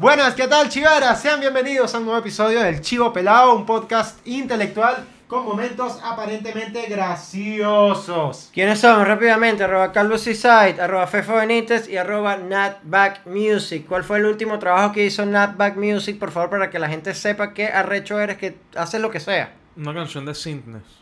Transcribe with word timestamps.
Buenas, 0.00 0.34
¿qué 0.34 0.48
tal, 0.48 0.70
chivaras? 0.70 1.20
Sean 1.20 1.40
bienvenidos 1.40 1.94
a 1.94 1.98
un 1.98 2.06
nuevo 2.06 2.18
episodio 2.20 2.62
del 2.62 2.80
Chivo 2.80 3.12
Pelado, 3.12 3.54
un 3.54 3.66
podcast 3.66 4.26
intelectual 4.26 5.06
con 5.26 5.44
momentos 5.44 6.00
aparentemente 6.02 6.86
graciosos. 6.86 8.48
¿Quiénes 8.50 8.78
son? 8.80 9.04
Rápidamente, 9.04 9.62
arroba 9.62 9.92
Carlos 9.92 10.22
Seaside, 10.22 10.80
arroba 10.80 11.06
Fefo 11.06 11.34
Benítez 11.34 11.86
y 11.86 11.98
arroba 11.98 12.38
Natback 12.38 13.26
Music. 13.26 13.84
¿Cuál 13.86 14.02
fue 14.02 14.16
el 14.16 14.24
último 14.24 14.58
trabajo 14.58 14.94
que 14.94 15.04
hizo 15.04 15.26
Natback 15.26 15.76
Music? 15.76 16.18
Por 16.18 16.30
favor, 16.30 16.48
para 16.48 16.70
que 16.70 16.78
la 16.78 16.88
gente 16.88 17.12
sepa 17.12 17.52
qué 17.52 17.66
arrecho 17.66 18.18
eres, 18.18 18.38
que 18.38 18.56
haces 18.76 19.02
lo 19.02 19.10
que 19.10 19.20
sea. 19.20 19.52
Una 19.76 19.92
canción 19.92 20.24
de 20.24 20.34
Cygnus. 20.34 20.99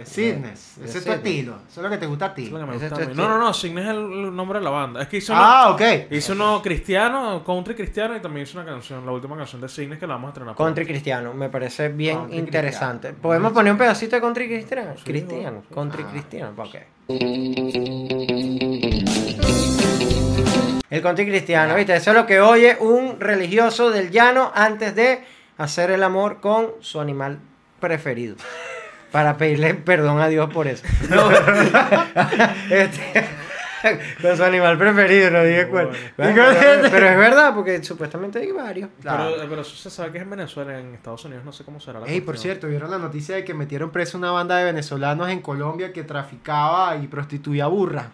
De 0.00 0.06
Cidnes, 0.06 0.76
De 0.78 0.86
ese 0.86 0.96
es 0.98 1.04
tu 1.04 1.12
estilo, 1.12 1.56
eso 1.70 1.80
es 1.80 1.84
lo 1.84 1.90
que 1.90 1.98
te 1.98 2.06
gusta 2.06 2.24
a 2.24 2.28
Es 2.28 2.34
ti. 2.34 2.46
lo 2.48 2.58
que 2.58 2.64
me 2.64 2.76
Ese 2.76 2.88
gusta 2.88 3.02
es 3.02 3.06
a 3.06 3.10
mí. 3.10 3.14
tu 3.14 3.20
No, 3.20 3.28
no, 3.28 3.36
no, 3.36 3.52
Cygnus 3.52 3.82
es 3.84 3.90
el, 3.90 4.34
nombre 4.34 4.58
de 4.58 4.64
la 4.64 4.70
banda. 4.70 5.02
Es 5.02 5.08
que 5.08 5.18
hizo, 5.18 5.34
Ah, 5.36 5.72
ok. 5.72 5.80
uno, 5.82 6.16
hizo 6.16 6.32
uno 6.32 6.62
cristiano, 6.62 7.44
country 7.44 7.74
cristiano 7.74 8.16
y 8.16 8.20
también 8.20 8.44
hizo 8.46 8.58
una 8.58 8.66
canción, 8.66 9.04
la 9.04 9.12
última 9.12 9.36
canción 9.36 9.60
de 9.60 9.68
Cygnus 9.68 9.98
que 9.98 10.06
la 10.06 10.14
vamos 10.14 10.28
a 10.28 10.30
estrenar. 10.30 10.56
Country 10.56 10.86
Cristiano, 10.86 11.34
me 11.34 11.50
parece 11.50 11.88
bien 11.90 12.16
Country 12.16 12.38
interesante. 12.38 13.08
Cristiano. 13.08 13.18
¿Podemos 13.22 13.52
poner 13.52 13.72
un 13.72 13.78
pedacito 13.78 14.16
de 14.16 14.22
Country 14.22 14.48
Cristiano? 14.48 14.92
Sí, 14.96 15.04
Cristiano, 15.04 15.62
sí. 15.68 15.74
Country 15.74 16.02
Ah. 16.06 16.10
Cristiano, 16.12 16.52
ok. 16.56 16.76
El 20.88 21.02
Country 21.02 21.26
Cristiano, 21.26 21.74
¿viste? 21.74 21.94
Eso 21.94 22.10
es 22.10 22.16
lo 22.16 22.26
que 22.26 22.40
oye 22.40 22.76
un 22.80 23.20
religioso 23.20 23.90
del 23.90 24.10
llano 24.10 24.50
antes 24.54 24.94
de 24.96 25.22
hacer 25.58 25.90
el 25.90 26.02
amor 26.02 26.40
con 26.40 26.68
su 26.80 27.00
animal 27.00 27.38
preferido. 27.78 28.36
Para 29.10 29.36
pedirle 29.36 29.74
perdón 29.74 30.20
a 30.20 30.28
Dios 30.28 30.48
por 30.52 30.66
eso. 30.68 30.84
No. 31.10 31.28
Este, 32.70 33.26
con 34.20 34.36
su 34.36 34.44
animal 34.44 34.76
preferido, 34.76 35.30
no 35.30 35.42
dije 35.42 35.66
cuál. 35.68 35.86
Bueno. 35.86 35.98
Bueno, 36.34 36.34
pero, 36.60 36.90
pero 36.90 37.08
es 37.08 37.16
verdad, 37.16 37.54
porque 37.54 37.82
supuestamente 37.82 38.38
hay 38.38 38.52
varios. 38.52 38.90
Claro. 39.00 39.32
Pero, 39.36 39.48
pero 39.48 39.62
eso 39.62 39.74
se 39.74 39.88
sabe 39.90 40.12
que 40.12 40.18
es 40.18 40.24
en 40.24 40.30
Venezuela, 40.30 40.78
en 40.78 40.94
Estados 40.94 41.24
Unidos 41.24 41.44
no 41.46 41.52
sé 41.52 41.64
cómo 41.64 41.80
será 41.80 41.98
la 42.00 42.06
Ey, 42.06 42.20
por 42.20 42.36
cierto, 42.36 42.68
¿vieron 42.68 42.90
la 42.90 42.98
noticia 42.98 43.36
de 43.36 43.44
que 43.44 43.54
metieron 43.54 43.90
preso 43.90 44.18
una 44.18 44.30
banda 44.32 44.56
de 44.58 44.64
venezolanos 44.64 45.30
en 45.30 45.40
Colombia 45.40 45.92
que 45.94 46.02
traficaba 46.04 46.94
y 46.96 47.06
prostituía 47.06 47.66
burra? 47.68 48.10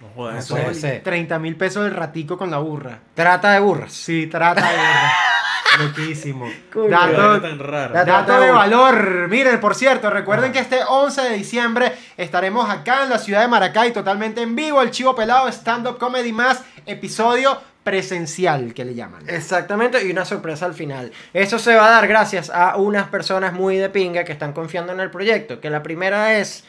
No 0.00 0.08
jodas, 0.16 0.34
No 0.34 0.40
eso- 0.40 0.54
puede 0.56 0.74
ser. 0.74 1.02
30 1.04 1.38
mil 1.38 1.54
pesos 1.56 1.86
el 1.86 1.94
ratico 1.94 2.36
con 2.36 2.50
la 2.50 2.58
burra. 2.58 2.98
Trata 3.14 3.52
de 3.52 3.60
burras. 3.60 3.92
Sí, 3.92 4.26
trata 4.26 4.60
de 4.68 4.76
burra. 4.76 5.12
Loquísimo. 5.78 6.50
Dato, 6.90 7.40
tan. 7.40 7.58
Dato- 7.58 8.04
Dato 8.04 8.40
de 8.40 8.50
valor. 8.50 9.28
Miren, 9.28 9.60
por 9.60 9.74
cierto, 9.74 10.10
recuerden 10.10 10.52
que 10.52 10.58
este 10.58 10.80
11 10.86 11.22
de 11.22 11.30
diciembre 11.36 11.92
estaremos 12.16 12.68
acá 12.68 13.04
en 13.04 13.10
la 13.10 13.18
ciudad 13.18 13.40
de 13.42 13.48
Maracay, 13.48 13.92
totalmente 13.92 14.42
en 14.42 14.56
vivo, 14.56 14.82
el 14.82 14.90
Chivo 14.90 15.14
Pelado 15.14 15.48
Stand 15.48 15.86
Up 15.86 15.98
Comedy 15.98 16.32
más 16.32 16.62
episodio 16.86 17.60
presencial 17.84 18.74
que 18.74 18.84
le 18.84 18.94
llaman. 18.94 19.22
Exactamente, 19.28 20.04
y 20.06 20.10
una 20.10 20.24
sorpresa 20.24 20.66
al 20.66 20.74
final. 20.74 21.12
Eso 21.32 21.58
se 21.58 21.74
va 21.74 21.86
a 21.86 21.90
dar 21.90 22.06
gracias 22.08 22.50
a 22.50 22.76
unas 22.76 23.08
personas 23.08 23.52
muy 23.54 23.76
de 23.78 23.88
pinga 23.88 24.24
que 24.24 24.32
están 24.32 24.52
confiando 24.52 24.92
en 24.92 25.00
el 25.00 25.10
proyecto. 25.10 25.60
Que 25.60 25.70
la 25.70 25.82
primera 25.82 26.38
es 26.38 26.64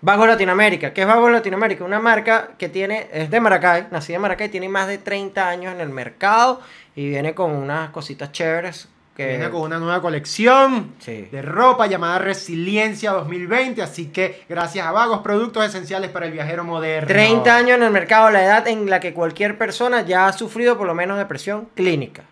Vago 0.00 0.26
Latinoamérica. 0.26 0.92
¿Qué 0.92 1.02
es 1.02 1.06
Vago 1.06 1.30
Latinoamérica? 1.30 1.84
Una 1.84 2.00
marca 2.00 2.50
que 2.58 2.68
tiene, 2.68 3.08
es 3.12 3.30
de 3.30 3.40
Maracay, 3.40 3.88
nacida 3.90 4.16
en 4.16 4.22
Maracay, 4.22 4.48
tiene 4.50 4.68
más 4.68 4.86
de 4.86 4.98
30 4.98 5.48
años 5.48 5.74
en 5.74 5.80
el 5.80 5.88
mercado 5.88 6.60
y 6.94 7.08
viene 7.08 7.34
con 7.34 7.52
unas 7.52 7.90
cositas 7.90 8.30
chéveres. 8.32 8.88
Que, 9.16 9.28
Viene 9.28 9.48
con 9.48 9.60
una 9.62 9.78
nueva 9.78 10.00
colección 10.02 10.92
Sí. 10.98 11.28
de 11.30 11.40
ropa 11.40 11.86
llamada 11.86 12.18
Resiliencia 12.18 13.12
2020, 13.12 13.80
así 13.80 14.06
que 14.06 14.42
gracias 14.48 14.84
a 14.86 14.90
Vagos, 14.90 15.20
productos 15.20 15.64
esenciales 15.64 16.10
para 16.10 16.26
el 16.26 16.32
viajero 16.32 16.64
moderno. 16.64 17.06
30 17.06 17.56
años 17.56 17.76
en 17.76 17.84
el 17.84 17.90
mercado, 17.92 18.30
la 18.30 18.44
edad 18.44 18.66
en 18.66 18.90
la 18.90 18.98
que 18.98 19.14
cualquier 19.14 19.56
persona 19.56 20.02
ya 20.02 20.26
ha 20.26 20.32
sufrido 20.32 20.76
por 20.76 20.88
lo 20.88 20.94
menos 20.96 21.16
depresión 21.16 21.68
clínica. 21.76 22.24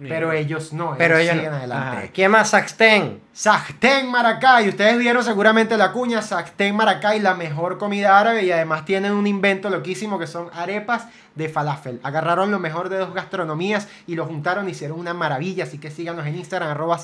Pero 0.00 0.32
ellos 0.32 0.72
no, 0.72 0.96
Pero 0.98 1.16
ellos 1.16 1.34
siguen 1.34 1.50
no. 1.52 1.56
adelante. 1.58 1.98
Ajá. 1.98 2.08
¿Quién 2.12 2.30
más? 2.32 2.50
Saxten. 2.50 3.20
Sacten 3.32 4.10
Maracay, 4.10 4.68
ustedes 4.68 4.98
vieron 4.98 5.22
seguramente 5.24 5.76
la 5.78 5.92
cuña, 5.92 6.20
Sacten 6.20 6.74
Maracay, 6.74 7.20
la 7.20 7.34
mejor 7.34 7.78
comida 7.78 8.18
árabe 8.18 8.42
y 8.44 8.50
además 8.52 8.84
tienen 8.84 9.12
un 9.12 9.26
invento 9.26 9.70
loquísimo 9.70 10.18
que 10.18 10.26
son 10.26 10.48
arepas 10.52 11.06
de 11.40 11.48
falafel. 11.48 11.98
Agarraron 12.04 12.50
lo 12.50 12.58
mejor 12.60 12.88
de 12.88 12.98
dos 12.98 13.12
gastronomías 13.14 13.88
y 14.06 14.14
lo 14.14 14.26
juntaron 14.26 14.68
y 14.68 14.72
hicieron 14.72 14.98
una 15.00 15.14
maravilla, 15.14 15.64
así 15.64 15.78
que 15.78 15.90
síganos 15.90 16.26
en 16.26 16.36
Instagram 16.36 16.70
arroba. 16.70 16.98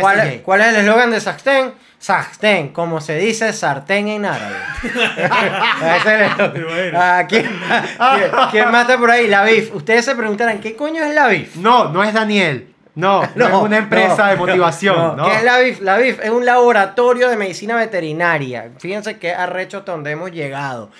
¿Cuál, 0.00 0.18
es- 0.28 0.42
cuál 0.42 0.60
es 0.60 0.66
el 0.68 0.76
eslogan 0.76 1.10
de 1.10 1.20
Saxten? 1.20 1.72
Saxten, 1.98 2.68
como 2.68 3.00
se 3.00 3.16
dice 3.16 3.52
sartén 3.52 4.08
en 4.08 4.24
árabe. 4.26 4.56
Ah, 6.94 7.24
¿quién, 7.28 7.44
quién- 7.46 8.30
quién 8.50 8.70
más 8.70 8.82
está 8.82 8.98
por 8.98 9.10
ahí? 9.10 9.26
La 9.28 9.44
BIF. 9.44 9.74
Ustedes 9.74 10.04
se 10.04 10.14
preguntarán, 10.14 10.60
¿qué 10.60 10.76
coño 10.76 11.02
es 11.04 11.14
la 11.14 11.28
BIF? 11.28 11.56
No, 11.56 11.88
no 11.90 12.02
es 12.04 12.12
Daniel. 12.12 12.74
No, 12.94 13.22
no, 13.36 13.46
es 13.46 13.52
una 13.54 13.78
empresa 13.78 14.24
no, 14.24 14.30
de 14.30 14.36
motivación. 14.36 15.16
No, 15.16 15.28
¿Qué 15.28 15.36
es 15.36 15.42
la 15.44 15.58
BIF? 15.58 15.80
La 15.80 15.96
BIF 15.98 16.20
es 16.22 16.30
un 16.30 16.44
laboratorio 16.44 17.28
de 17.28 17.36
medicina 17.36 17.76
veterinaria. 17.76 18.70
Fíjense 18.78 19.18
qué 19.18 19.32
arrecho 19.32 19.82
donde 19.82 20.10
hemos 20.10 20.30
llegado. 20.32 20.90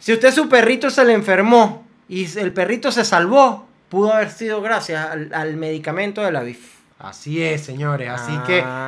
Si 0.00 0.12
usted 0.12 0.32
su 0.32 0.48
perrito 0.48 0.90
se 0.90 1.04
le 1.04 1.12
enfermó 1.12 1.84
y 2.08 2.26
el 2.38 2.52
perrito 2.52 2.90
se 2.90 3.04
salvó, 3.04 3.66
pudo 3.88 4.12
haber 4.12 4.30
sido 4.30 4.60
gracias 4.62 5.06
al, 5.10 5.30
al 5.32 5.56
medicamento 5.56 6.22
de 6.22 6.32
la 6.32 6.40
BIF. 6.42 6.80
Así 6.98 7.42
es, 7.42 7.62
señores. 7.62 8.10
Así 8.10 8.32
Ah. 8.36 8.44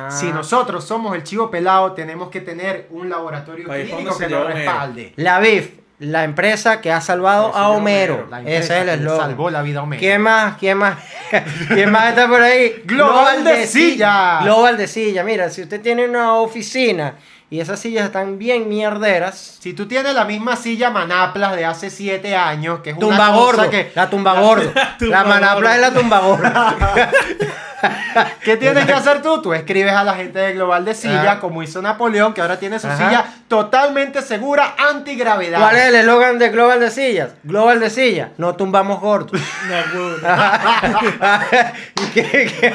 que 0.09 0.15
si 0.15 0.31
nosotros 0.31 0.83
somos 0.85 1.15
el 1.15 1.23
chivo 1.23 1.49
pelado, 1.49 1.93
tenemos 1.93 2.29
que 2.29 2.41
tener 2.41 2.87
un 2.91 3.09
laboratorio 3.09 3.71
Ahí 3.71 3.85
fue 3.87 3.97
clínico 3.97 4.11
donde 4.13 4.27
que 4.27 4.33
nos 4.33 4.47
respalde. 4.53 5.13
La 5.15 5.39
BIF, 5.39 5.69
la 5.99 6.23
empresa 6.23 6.79
que 6.81 6.91
ha 6.91 7.01
salvado 7.01 7.49
El 7.49 7.55
a 7.55 7.69
Homero. 7.69 8.13
Homero, 8.15 8.29
La 8.29 8.39
Ese 8.41 8.49
empresa 8.51 8.77
es 8.77 8.83
el 8.83 8.89
eslogan. 8.89 9.19
salvó 9.29 9.49
la 9.49 9.61
vida 9.63 9.79
a 9.79 9.83
Homero. 9.83 9.99
¿Quién 9.99 10.21
más? 10.21 10.57
¿Quién 10.57 10.77
más? 10.77 10.97
¿Quién 11.69 11.91
más 11.91 12.09
está 12.09 12.27
por 12.27 12.41
ahí? 12.41 12.81
Global 12.85 13.43
de 13.43 13.65
Silla. 13.67 14.39
Global 14.43 14.77
de 14.77 14.87
Silla. 14.87 15.23
Mira, 15.23 15.49
si 15.49 15.61
usted 15.63 15.81
tiene 15.81 16.07
una 16.07 16.35
oficina 16.35 17.15
y 17.53 17.59
esas 17.59 17.79
sillas 17.79 18.05
están 18.05 18.39
bien 18.39 18.67
mierderas, 18.67 19.57
Si 19.59 19.73
tú 19.75 19.87
tienes 19.87 20.15
la 20.15 20.25
misma 20.25 20.55
silla 20.55 20.89
Manaplas 20.89 21.55
de 21.55 21.65
hace 21.65 21.91
7 21.91 22.35
años, 22.35 22.79
que 22.79 22.89
es 22.89 22.97
una 22.97 23.15
cosa 23.15 23.31
gordo. 23.31 23.69
que... 23.69 23.91
La 23.93 24.09
tumba 24.09 24.39
gordo. 24.39 24.71
tumba 24.97 25.17
La 25.17 25.23
manapla 25.23 25.53
gordo. 25.53 25.69
es 25.69 25.81
la 25.81 25.93
tumba 25.93 26.19
gordo. 26.19 26.49
¿Qué 28.43 28.57
tienes 28.57 28.85
que 28.85 28.93
hacer 28.93 29.21
tú? 29.21 29.41
Tú 29.41 29.53
escribes 29.53 29.93
a 29.93 30.03
la 30.03 30.13
gente 30.15 30.39
de 30.39 30.53
Global 30.53 30.85
de 30.85 30.93
Silla, 30.95 31.39
como 31.39 31.61
hizo 31.63 31.81
Napoleón, 31.81 32.33
que 32.33 32.41
ahora 32.41 32.57
tiene 32.59 32.79
su 32.79 32.87
Ajá. 32.87 32.97
silla 32.97 33.25
totalmente 33.47 34.21
segura, 34.21 34.75
antigravedad. 34.77 35.59
¿Cuál 35.59 35.75
es 35.77 35.85
el 35.85 35.95
eslogan 35.95 36.39
de 36.39 36.49
Global 36.49 36.79
de 36.79 36.91
Sillas? 36.91 37.31
Global 37.43 37.79
de 37.79 37.89
Silla. 37.89 38.31
No 38.37 38.55
tumbamos 38.55 38.99
gordos. 38.99 39.39
No, 39.67 39.99
huevo. 39.99 40.17
¿Qué- 42.13 42.23
qué? 42.59 42.73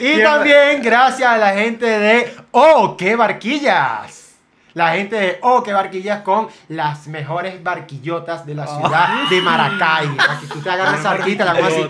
Y 0.00 0.14
¿Quién 0.14 0.22
también 0.24 0.82
gracias 0.82 1.28
a 1.30 1.36
la 1.38 1.52
gente 1.52 1.86
de 1.86 2.34
Oh, 2.50 2.96
qué 2.96 3.16
barquillas. 3.16 4.20
La 4.74 4.94
gente 4.94 5.14
de 5.16 5.38
Oh, 5.42 5.62
qué 5.62 5.72
barquillas 5.72 6.22
con 6.22 6.48
las 6.68 7.06
mejores 7.06 7.62
barquillotas 7.62 8.44
de 8.44 8.54
la 8.56 8.66
ciudad 8.66 9.28
de 9.30 9.40
Maracay. 9.40 10.08
Para 10.16 10.40
que 10.40 10.46
tú 10.48 10.60
te 10.60 10.70
agarres 10.70 11.00
esa 11.00 11.10
barquita 11.10 11.44
la 11.44 11.52
así. 11.66 11.88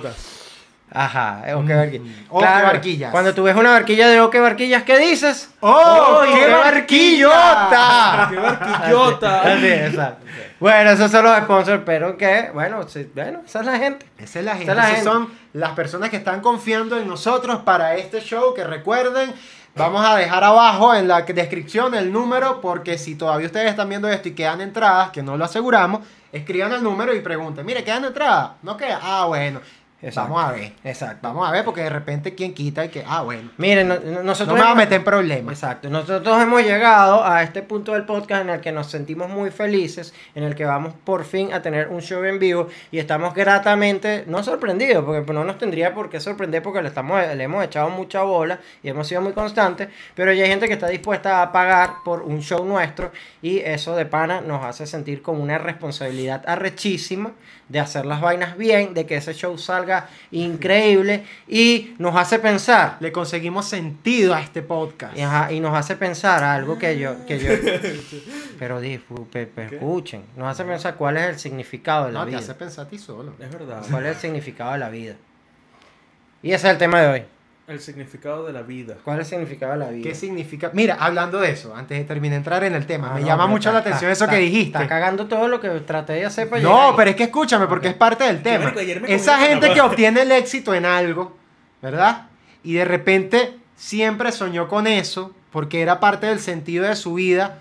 Ajá, 0.97 1.43
eh, 1.45 1.55
ok, 1.55 1.69
barquilla. 1.69 2.13
Oh, 2.29 2.39
qué 2.39 2.47
barquillas. 2.47 3.11
Cuando 3.11 3.35
tú 3.35 3.43
ves 3.43 3.57
una 3.57 3.73
barquilla 3.73 4.07
de 4.09 4.21
oh, 4.21 4.31
qué 4.31 4.39
barquillas, 4.39 4.85
¿qué 4.85 4.97
dices? 4.97 5.51
¡Oh, 5.59 6.21
¡Ay, 6.23 6.35
qué 6.39 6.47
barquillota! 6.53 8.29
¡Qué 8.31 8.37
barquillota! 8.37 9.43
Así, 9.43 9.67
exacto. 9.67 10.25
Bueno, 10.61 10.91
esos 10.91 11.11
son 11.11 11.25
los 11.25 11.37
sponsors, 11.39 11.83
pero 11.85 12.17
que, 12.17 12.49
bueno, 12.55 12.87
sí, 12.89 13.11
bueno, 13.13 13.41
esa 13.45 13.61
es 13.61 13.67
la 13.67 13.77
gente. 13.77 14.07
Esa 14.19 14.39
es 14.39 14.45
la 14.45 14.57
gente. 14.57 14.71
Esa 14.71 14.73
es 14.73 14.77
la 14.77 14.83
Esas 14.85 14.97
gente. 14.99 15.11
son 15.11 15.29
las 15.53 15.71
personas 15.73 16.11
que 16.11 16.17
están 16.17 16.41
confiando 16.41 16.97
en 16.97 17.09
nosotros 17.09 17.63
para 17.65 17.97
este 17.97 18.21
show. 18.21 18.55
Que 18.55 18.63
recuerden, 18.63 19.35
vamos 19.75 20.07
a 20.07 20.15
dejar 20.17 20.45
abajo 20.45 20.95
en 20.95 21.09
la 21.09 21.23
descripción 21.23 21.97
el 21.97 22.13
número. 22.13 22.61
Porque 22.61 22.99
si 22.99 23.17
todavía 23.17 23.47
ustedes 23.47 23.69
están 23.69 23.89
viendo 23.89 24.09
esto 24.09 24.29
y 24.29 24.33
quedan 24.33 24.61
entradas, 24.61 25.11
que 25.11 25.25
no 25.25 25.37
lo 25.37 25.45
aseguramos, 25.45 26.03
escriban 26.31 26.73
el 26.73 26.85
número 26.85 27.13
y 27.13 27.21
pregunten: 27.21 27.67
Mire, 27.67 27.83
quedan 27.83 28.05
entradas. 28.05 28.53
No 28.63 28.77
queda. 28.77 29.01
Ah, 29.03 29.25
bueno. 29.27 29.61
Exacto. 30.05 30.33
Vamos 30.35 30.51
a 30.51 30.53
ver. 30.53 30.73
Exacto. 30.85 31.19
Vamos 31.29 31.49
a 31.49 31.53
ver, 31.53 31.65
porque 31.65 31.83
de 31.83 31.91
repente 31.91 32.35
quien 32.35 32.53
quita 32.55 32.85
y 32.85 32.89
que. 32.91 33.05
Ah, 33.07 33.23
bueno. 33.23 33.51
Miren, 33.57 33.89
no- 33.89 33.99
no- 33.99 34.23
nosotros. 34.23 34.57
No 34.57 34.63
me 34.63 34.67
va 34.69 34.73
a 34.73 34.75
meter 34.75 34.99
en 34.99 35.05
problemas. 35.05 35.55
Exacto. 35.55 35.89
Nosotros 35.91 36.43
hemos 36.43 36.63
llegado 36.63 37.25
a 37.25 37.43
este 37.43 37.63
punto 37.63 37.93
del 37.93 38.05
podcast 38.05 38.43
en 38.43 38.51
el 38.51 38.61
que 38.61 38.73
nos 38.73 38.89
sentimos 38.91 39.29
muy 39.31 39.51
felices, 39.51 40.15
en 40.35 40.45
el 40.45 40.55
que 40.55 40.65
vamos 40.65 40.95
por 41.05 41.25
fin 41.25 41.53
a 41.53 41.63
tener 41.63 41.89
un 41.89 42.01
show 42.03 42.23
en 42.25 42.39
vivo 42.39 42.69
y 42.93 42.99
estamos 42.99 43.35
gratamente, 43.35 44.25
no 44.27 44.43
sorprendidos, 44.43 45.05
porque 45.05 45.33
no 45.33 45.45
nos 45.45 45.59
tendría 45.59 45.95
por 45.95 46.11
qué 46.11 46.21
sorprender 46.21 46.63
porque 46.63 46.83
le, 46.83 46.89
estamos, 46.89 47.21
le 47.35 47.43
hemos 47.45 47.65
echado 47.65 47.89
mucha 47.91 48.23
bola 48.23 48.59
y 48.83 48.89
hemos 48.91 49.09
sido 49.09 49.21
muy 49.23 49.33
constantes, 49.33 49.89
pero 50.15 50.33
ya 50.33 50.45
hay 50.45 50.51
gente 50.51 50.67
que 50.67 50.75
está 50.75 50.89
dispuesta 50.89 51.43
a 51.43 51.51
pagar 51.53 51.95
por 52.05 52.23
un 52.23 52.41
show 52.43 52.65
nuestro 52.65 53.11
y 53.41 53.59
eso 53.61 53.97
de 53.97 54.07
pana 54.07 54.41
nos 54.41 54.65
hace 54.65 54.87
sentir 54.87 55.23
con 55.23 55.41
una 55.41 55.59
responsabilidad 55.59 56.43
arrechísima 56.47 57.33
de 57.75 57.81
hacer 57.81 58.07
las 58.07 58.21
vainas 58.21 58.57
bien, 58.57 58.95
de 58.95 59.05
que 59.05 59.17
ese 59.17 59.35
show 59.35 59.59
salga 59.59 60.09
increíble 60.31 61.25
y 61.49 61.93
nos 61.99 62.15
hace 62.15 62.39
pensar. 62.39 62.99
Le 63.01 63.11
conseguimos 63.11 63.67
sentido 63.67 64.33
a 64.33 64.41
este 64.41 64.63
podcast. 64.63 65.17
Y, 65.19 65.23
ajá, 65.23 65.51
y 65.51 65.59
nos 65.59 65.77
hace 65.77 65.97
pensar 65.97 66.45
algo 66.45 66.79
que 66.79 66.97
yo, 67.01 67.27
que 67.27 67.41
yo 67.41 67.51
pero 68.61 68.81
di, 68.81 68.99
fu- 68.99 69.27
pe- 69.27 69.47
pe- 69.49 69.75
escuchen, 69.75 70.23
nos 70.37 70.47
hace 70.49 70.63
pensar 70.65 70.95
cuál 70.95 71.17
es 71.17 71.25
el 71.31 71.39
significado 71.41 72.07
de 72.07 72.13
la 72.13 72.21
No, 72.21 72.25
te 72.27 72.31
vida. 72.31 72.39
hace 72.39 72.55
pensar 72.55 72.87
a 72.87 72.89
ti 72.89 72.97
solo. 72.97 73.35
Es 73.41 73.51
verdad. 73.51 73.83
¿Cuál 73.91 74.07
es 74.07 74.15
el 74.15 74.21
significado 74.23 74.71
de 74.73 74.79
la 74.79 74.89
vida? 74.89 75.17
Y 76.45 76.53
ese 76.53 76.69
es 76.69 76.73
el 76.75 76.79
tema 76.79 77.01
de 77.01 77.09
hoy. 77.09 77.23
El 77.67 77.81
significado 77.81 78.45
de 78.47 78.53
la 78.53 78.61
vida. 78.61 78.97
¿Cuál 79.03 79.21
es 79.21 79.27
el 79.33 79.39
significado 79.39 79.73
de 79.73 79.79
la 79.79 79.89
vida? 79.91 80.03
¿Qué 80.03 80.15
significa? 80.15 80.71
Mira, 80.75 80.97
hablando 81.01 81.41
de 81.41 81.51
eso, 81.51 81.75
antes 81.75 81.97
de 81.97 82.05
terminar 82.05 82.33
de 82.35 82.37
entrar 82.39 82.65
en 82.65 82.75
el 82.75 82.85
tema, 82.87 83.09
Ah, 83.11 83.15
me 83.15 83.21
no, 83.23 83.27
llama 83.27 83.47
mucho 83.47 83.71
está- 83.71 83.73
la 83.73 83.79
atención 83.79 84.11
está- 84.11 84.25
eso 84.27 84.31
que 84.31 84.37
dijiste. 84.39 84.77
Está 84.77 84.87
cagando 84.89 85.27
todo 85.27 85.49
lo 85.49 85.61
que 85.63 85.71
traté 85.81 86.13
de 86.15 86.27
hacer 86.27 86.51
para 86.51 86.61
No, 86.61 86.93
pero 86.95 87.11
es 87.11 87.17
que 87.17 87.23
escúchame, 87.25 87.67
porque 87.67 87.89
es 87.89 87.95
parte 87.95 88.25
del 88.25 88.43
tema. 88.43 88.67
marico, 88.75 89.07
Esa 89.07 89.39
gente 89.39 89.73
que 89.73 89.81
obtiene 89.81 90.23
el 90.23 90.33
éxito 90.33 90.75
en 90.75 90.85
algo, 90.85 91.37
¿verdad? 91.81 92.27
Y 92.63 92.75
de 92.75 92.85
repente 92.85 93.57
siempre 93.77 94.31
soñó 94.31 94.69
con 94.69 94.87
eso, 94.87 95.35
porque 95.51 95.81
era 95.81 96.01
parte 96.01 96.27
del 96.27 96.41
sentido 96.41 96.85
de 96.87 96.97
su 96.97 97.15
vida, 97.15 97.61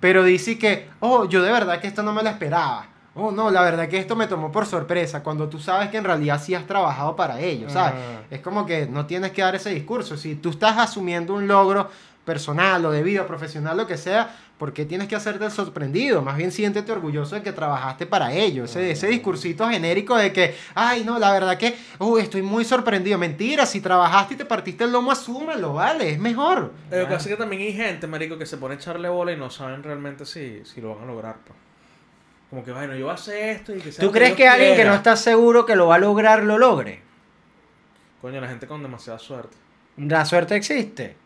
pero 0.00 0.24
dice 0.24 0.58
que, 0.58 0.88
oh, 1.00 1.26
yo 1.26 1.42
de 1.42 1.50
verdad 1.52 1.80
que 1.80 1.86
esto 1.86 2.02
no 2.02 2.12
me 2.12 2.22
lo 2.22 2.28
esperaba. 2.28 2.86
Oh, 3.20 3.32
no, 3.32 3.50
la 3.50 3.62
verdad 3.62 3.88
que 3.88 3.98
esto 3.98 4.14
me 4.14 4.26
tomó 4.28 4.52
por 4.52 4.64
sorpresa, 4.64 5.22
cuando 5.22 5.48
tú 5.48 5.58
sabes 5.58 5.88
que 5.90 5.96
en 5.96 6.04
realidad 6.04 6.40
sí 6.40 6.54
has 6.54 6.66
trabajado 6.66 7.16
para 7.16 7.40
ello, 7.40 7.68
¿sabes? 7.68 7.94
Ah. 7.96 8.22
Es 8.30 8.40
como 8.40 8.64
que 8.64 8.86
no 8.86 9.06
tienes 9.06 9.32
que 9.32 9.42
dar 9.42 9.56
ese 9.56 9.70
discurso. 9.70 10.16
Si 10.16 10.36
tú 10.36 10.50
estás 10.50 10.78
asumiendo 10.78 11.34
un 11.34 11.48
logro 11.48 11.90
personal 12.24 12.84
o 12.84 12.92
de 12.92 13.02
vida, 13.02 13.26
profesional, 13.26 13.76
lo 13.76 13.86
que 13.86 13.96
sea, 13.96 14.36
¿por 14.58 14.74
qué 14.74 14.84
tienes 14.84 15.08
que 15.08 15.16
hacerte 15.16 15.46
el 15.46 15.50
sorprendido? 15.50 16.20
Más 16.20 16.36
bien 16.36 16.52
siéntete 16.52 16.92
orgulloso 16.92 17.34
de 17.34 17.42
que 17.42 17.52
trabajaste 17.52 18.04
para 18.04 18.32
ello. 18.34 18.64
Ese, 18.64 18.90
ese 18.90 19.06
discursito 19.08 19.66
genérico 19.68 20.14
de 20.14 20.30
que, 20.32 20.54
ay, 20.74 21.04
no, 21.04 21.18
la 21.18 21.32
verdad 21.32 21.56
que, 21.56 21.74
uy, 21.98 22.20
estoy 22.20 22.42
muy 22.42 22.64
sorprendido. 22.66 23.16
Mentira, 23.18 23.64
si 23.64 23.80
trabajaste 23.80 24.34
y 24.34 24.36
te 24.36 24.44
partiste 24.44 24.84
el 24.84 24.92
lomo, 24.92 25.10
asúmelo, 25.10 25.72
vale, 25.72 26.10
es 26.10 26.18
mejor. 26.18 26.72
Lo 26.90 26.98
que 26.98 27.04
pasa 27.04 27.16
es 27.16 27.28
que 27.28 27.36
también 27.36 27.62
hay 27.62 27.72
gente, 27.72 28.06
marico, 28.06 28.36
que 28.36 28.46
se 28.46 28.58
pone 28.58 28.74
a 28.74 28.76
echarle 28.76 29.08
bola 29.08 29.32
y 29.32 29.36
no 29.36 29.48
saben 29.48 29.82
realmente 29.82 30.26
si, 30.26 30.62
si 30.64 30.80
lo 30.82 30.94
van 30.94 31.04
a 31.04 31.06
lograr. 31.06 31.36
pues. 31.46 31.67
Como 32.50 32.64
que, 32.64 32.72
bueno, 32.72 32.94
yo 32.94 33.04
voy 33.06 33.10
a 33.12 33.14
hacer 33.14 33.50
esto 33.50 33.74
y 33.74 33.80
que 33.80 33.92
sea 33.92 34.02
¿Tú 34.04 34.10
crees 34.10 34.34
que 34.34 34.48
alguien 34.48 34.74
que 34.74 34.84
no 34.84 34.94
está 34.94 35.16
seguro 35.16 35.66
que 35.66 35.76
lo 35.76 35.86
va 35.88 35.96
a 35.96 35.98
lograr 35.98 36.42
lo 36.44 36.56
logre? 36.58 37.02
Coño, 38.22 38.40
la 38.40 38.48
gente 38.48 38.66
con 38.66 38.82
demasiada 38.82 39.18
suerte. 39.18 39.56
¿La 39.98 40.24
suerte 40.24 40.56
existe? 40.56 41.16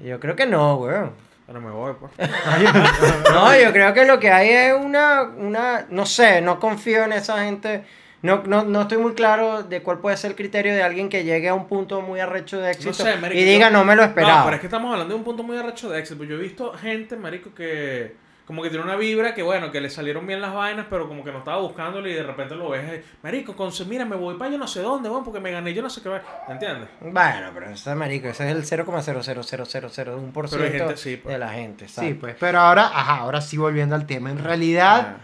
Mm, 0.00 0.04
Yo 0.06 0.18
creo 0.20 0.34
que 0.34 0.46
no, 0.46 0.76
weón. 0.76 1.10
Pero 1.46 1.60
me 1.60 1.70
voy, 1.70 1.92
pues. 2.00 2.12
No, 3.30 3.56
yo 3.58 3.72
creo 3.72 3.92
que 3.92 4.04
lo 4.06 4.18
que 4.18 4.30
hay 4.30 4.48
es 4.48 4.74
una, 4.74 5.22
una, 5.22 5.86
no 5.90 6.06
sé, 6.06 6.40
no 6.40 6.58
confío 6.58 7.04
en 7.04 7.12
esa 7.12 7.44
gente. 7.44 7.84
No, 8.22 8.42
no, 8.46 8.62
no 8.64 8.82
estoy 8.82 8.98
muy 8.98 9.14
claro 9.14 9.64
de 9.64 9.82
cuál 9.82 9.98
puede 9.98 10.16
ser 10.16 10.30
el 10.30 10.36
criterio 10.36 10.72
de 10.72 10.82
alguien 10.82 11.08
que 11.08 11.24
llegue 11.24 11.48
a 11.48 11.54
un 11.54 11.66
punto 11.66 12.00
muy 12.02 12.20
arrecho 12.20 12.60
de 12.60 12.70
éxito 12.70 12.90
No 12.90 12.94
sé, 12.94 13.16
marico. 13.16 13.40
y 13.40 13.44
diga 13.44 13.66
yo- 13.68 13.72
no 13.72 13.84
me 13.84 13.96
lo 13.96 14.02
No, 14.02 14.08
esperaba. 14.08 14.44
pero 14.44 14.54
es 14.54 14.60
que 14.60 14.68
estamos 14.68 14.92
hablando 14.92 15.12
de 15.12 15.18
un 15.18 15.24
punto 15.24 15.42
muy 15.42 15.56
arrecho 15.58 15.90
de 15.90 15.98
éxito. 15.98 16.22
Yo 16.22 16.36
he 16.36 16.38
visto 16.38 16.72
gente, 16.74 17.16
marico, 17.16 17.52
que 17.52 18.14
como 18.46 18.62
que 18.62 18.68
tiene 18.70 18.84
una 18.84 18.96
vibra 18.96 19.34
que, 19.34 19.42
bueno, 19.42 19.70
que 19.70 19.80
le 19.80 19.88
salieron 19.88 20.26
bien 20.26 20.40
las 20.40 20.52
vainas, 20.52 20.86
pero 20.90 21.06
como 21.08 21.22
que 21.24 21.30
no 21.32 21.38
estaba 21.38 21.58
buscándolo 21.60 22.08
y 22.08 22.12
de 22.12 22.22
repente 22.24 22.54
lo 22.56 22.70
ves. 22.70 22.82
eh, 22.90 23.04
Marico, 23.22 23.54
con, 23.54 23.70
mira, 23.88 24.04
me 24.04 24.16
voy 24.16 24.36
para 24.36 24.50
yo 24.50 24.58
no 24.58 24.66
sé 24.66 24.80
dónde, 24.80 25.08
bueno, 25.08 25.24
porque 25.24 25.40
me 25.40 25.50
gané 25.52 25.72
yo 25.72 25.80
no 25.82 25.88
sé 25.88 26.02
qué. 26.02 26.08
va- 26.08 26.22
¿Entiendes? 26.48 26.88
Bueno, 27.00 27.50
pero 27.54 27.70
ese 27.70 27.94
marico, 27.94 28.28
ese 28.28 28.50
es 28.50 28.56
el 28.56 28.64
0,00001% 28.64 30.50
Pero 30.50 30.64
hay 30.64 30.70
gente, 30.72 30.96
sí, 30.96 31.16
pues. 31.16 31.32
de 31.32 31.38
la 31.38 31.48
gente. 31.50 31.88
Sí, 31.88 31.94
¿sabes? 31.94 32.16
pues, 32.20 32.36
pero 32.38 32.58
ahora, 32.60 32.86
ajá, 32.86 33.18
ahora 33.18 33.40
sí 33.40 33.56
volviendo 33.56 33.94
al 33.94 34.06
tema. 34.06 34.30
En 34.30 34.38
realidad, 34.42 35.16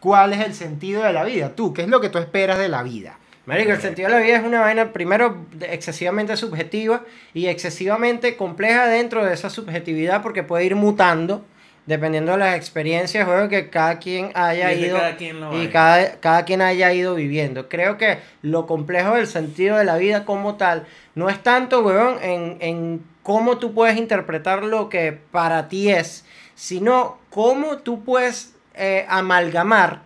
¿cuál 0.00 0.32
es 0.32 0.40
el 0.40 0.54
sentido 0.54 1.02
de 1.02 1.12
la 1.12 1.24
vida? 1.24 1.54
Tú, 1.54 1.72
¿qué 1.72 1.82
es 1.82 1.88
lo 1.88 2.00
que 2.00 2.08
tú 2.08 2.18
esperas 2.18 2.58
de 2.58 2.68
la 2.68 2.82
vida? 2.82 3.18
Marico, 3.46 3.72
el 3.72 3.80
sentido 3.80 4.08
de 4.10 4.14
la 4.14 4.20
vida 4.20 4.36
es 4.36 4.44
una 4.44 4.60
vaina, 4.60 4.92
primero, 4.92 5.44
de- 5.52 5.72
excesivamente 5.74 6.36
subjetiva 6.36 7.02
y 7.32 7.46
excesivamente 7.46 8.36
compleja 8.36 8.86
dentro 8.86 9.24
de 9.24 9.32
esa 9.32 9.48
subjetividad 9.48 10.22
porque 10.22 10.42
puede 10.42 10.66
ir 10.66 10.76
mutando 10.76 11.44
dependiendo 11.88 12.32
de 12.32 12.38
las 12.38 12.54
experiencias 12.54 13.26
weón, 13.26 13.48
que 13.48 13.70
cada 13.70 13.98
quien 13.98 14.30
haya 14.34 14.74
Y 14.74 14.80
de 14.80 14.86
ido 14.88 14.98
cada 14.98 15.16
quien 15.16 15.36
y 15.54 15.68
cada, 15.68 16.20
cada 16.20 16.44
quien 16.44 16.60
haya 16.60 16.92
ido 16.92 17.14
viviendo. 17.14 17.70
Creo 17.70 17.96
que 17.96 18.18
lo 18.42 18.66
complejo 18.66 19.14
del 19.14 19.26
sentido 19.26 19.78
de 19.78 19.86
la 19.86 19.96
vida 19.96 20.26
como 20.26 20.56
tal 20.56 20.86
no 21.14 21.30
es 21.30 21.42
tanto, 21.42 21.80
weón, 21.80 22.22
en, 22.22 22.58
en 22.60 23.02
cómo 23.22 23.56
tú 23.56 23.72
puedes 23.72 23.96
interpretar 23.96 24.64
lo 24.64 24.90
que 24.90 25.12
para 25.12 25.68
ti 25.68 25.88
es, 25.88 26.26
sino 26.54 27.16
cómo 27.30 27.78
tú 27.78 28.04
puedes 28.04 28.54
eh, 28.74 29.06
amalgamar 29.08 30.02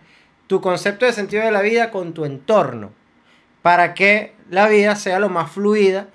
tu 0.47 0.61
concepto 0.61 1.05
de 1.05 1.11
sentido 1.11 1.43
de 1.43 1.51
la 1.51 1.61
vida 1.61 1.91
con 1.91 2.13
tu 2.13 2.23
entorno 2.23 2.91
para 3.61 3.93
que 3.93 4.33
la 4.49 4.69
vida 4.69 4.95
sea 4.95 5.19
lo 5.19 5.27
más 5.27 5.51
fluida 5.51 6.07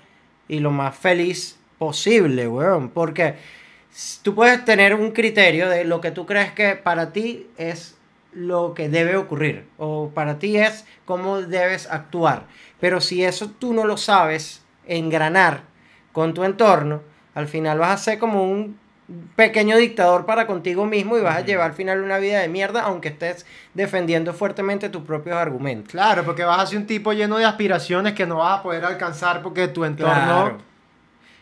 y 0.47 0.61
lo 0.61 0.71
más 0.71 0.97
feliz 0.97 1.59
posible, 1.77 2.47
weón. 2.47 2.89
Porque 2.89 3.35
tú 4.21 4.35
puedes 4.35 4.63
tener 4.65 4.95
un 4.95 5.11
criterio 5.11 5.69
de 5.69 5.83
lo 5.83 6.01
que 6.01 6.11
tú 6.11 6.25
crees 6.25 6.51
que 6.51 6.75
para 6.75 7.11
ti 7.11 7.47
es 7.57 7.95
lo 8.31 8.73
que 8.73 8.89
debe 8.89 9.17
ocurrir 9.17 9.65
o 9.77 10.11
para 10.13 10.39
ti 10.39 10.57
es 10.57 10.85
cómo 11.05 11.41
debes 11.41 11.89
actuar. 11.89 12.43
Pero 12.79 13.01
si 13.01 13.23
eso 13.23 13.49
tú 13.49 13.73
no 13.73 13.85
lo 13.85 13.97
sabes 13.97 14.63
engranar 14.87 15.61
con 16.11 16.33
tu 16.33 16.43
entorno, 16.43 17.01
al 17.33 17.47
final 17.47 17.79
vas 17.79 17.91
a 17.91 18.03
ser 18.03 18.19
como 18.19 18.43
un 18.43 18.77
pequeño 19.35 19.75
dictador 19.77 20.25
para 20.27 20.45
contigo 20.45 20.85
mismo 20.85 21.17
y 21.17 21.21
vas 21.21 21.37
a 21.37 21.41
llevar 21.41 21.71
al 21.71 21.73
final 21.73 22.01
una 22.03 22.19
vida 22.19 22.39
de 22.39 22.47
mierda 22.47 22.83
aunque 22.83 23.07
estés 23.07 23.45
defendiendo 23.73 24.33
fuertemente 24.33 24.89
tus 24.89 25.01
propios 25.01 25.35
argumentos. 25.35 25.91
Claro, 25.91 26.23
porque 26.23 26.43
vas 26.43 26.59
a 26.59 26.65
ser 26.67 26.77
un 26.77 26.85
tipo 26.85 27.11
lleno 27.13 27.37
de 27.37 27.45
aspiraciones 27.45 28.13
que 28.13 28.27
no 28.27 28.37
vas 28.37 28.59
a 28.59 28.63
poder 28.63 28.85
alcanzar 28.85 29.41
porque 29.41 29.67
tu 29.67 29.83
entorno... 29.83 30.13
Claro. 30.13 30.68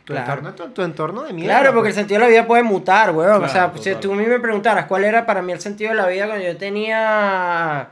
Tu, 0.07 0.13
Claro. 0.13 0.35
entorno, 0.39 0.53
tu, 0.55 0.69
tu 0.69 0.81
entorno 0.83 1.23
de 1.23 1.33
mierda. 1.33 1.59
Claro, 1.59 1.73
porque 1.73 1.89
el 1.89 1.93
pues. 1.93 2.01
sentido 2.01 2.21
de 2.21 2.25
la 2.27 2.29
vida 2.31 2.47
puede 2.47 2.63
mutar, 2.63 3.11
weón. 3.11 3.43
o 3.43 3.49
sea, 3.49 3.71
Claro, 3.73 3.83
si 3.83 3.93
tú 3.95 4.13
a 4.13 4.15
mí 4.15 4.25
me 4.25 4.39
preguntaras 4.39 4.85
cuál 4.85 5.03
era 5.03 5.25
para 5.25 5.41
mí 5.41 5.51
el 5.51 5.59
sentido 5.59 5.89
de 5.89 5.97
la 5.97 6.07
vida 6.07 6.27
cuando 6.27 6.45
yo 6.45 6.55
tenía, 6.55 7.89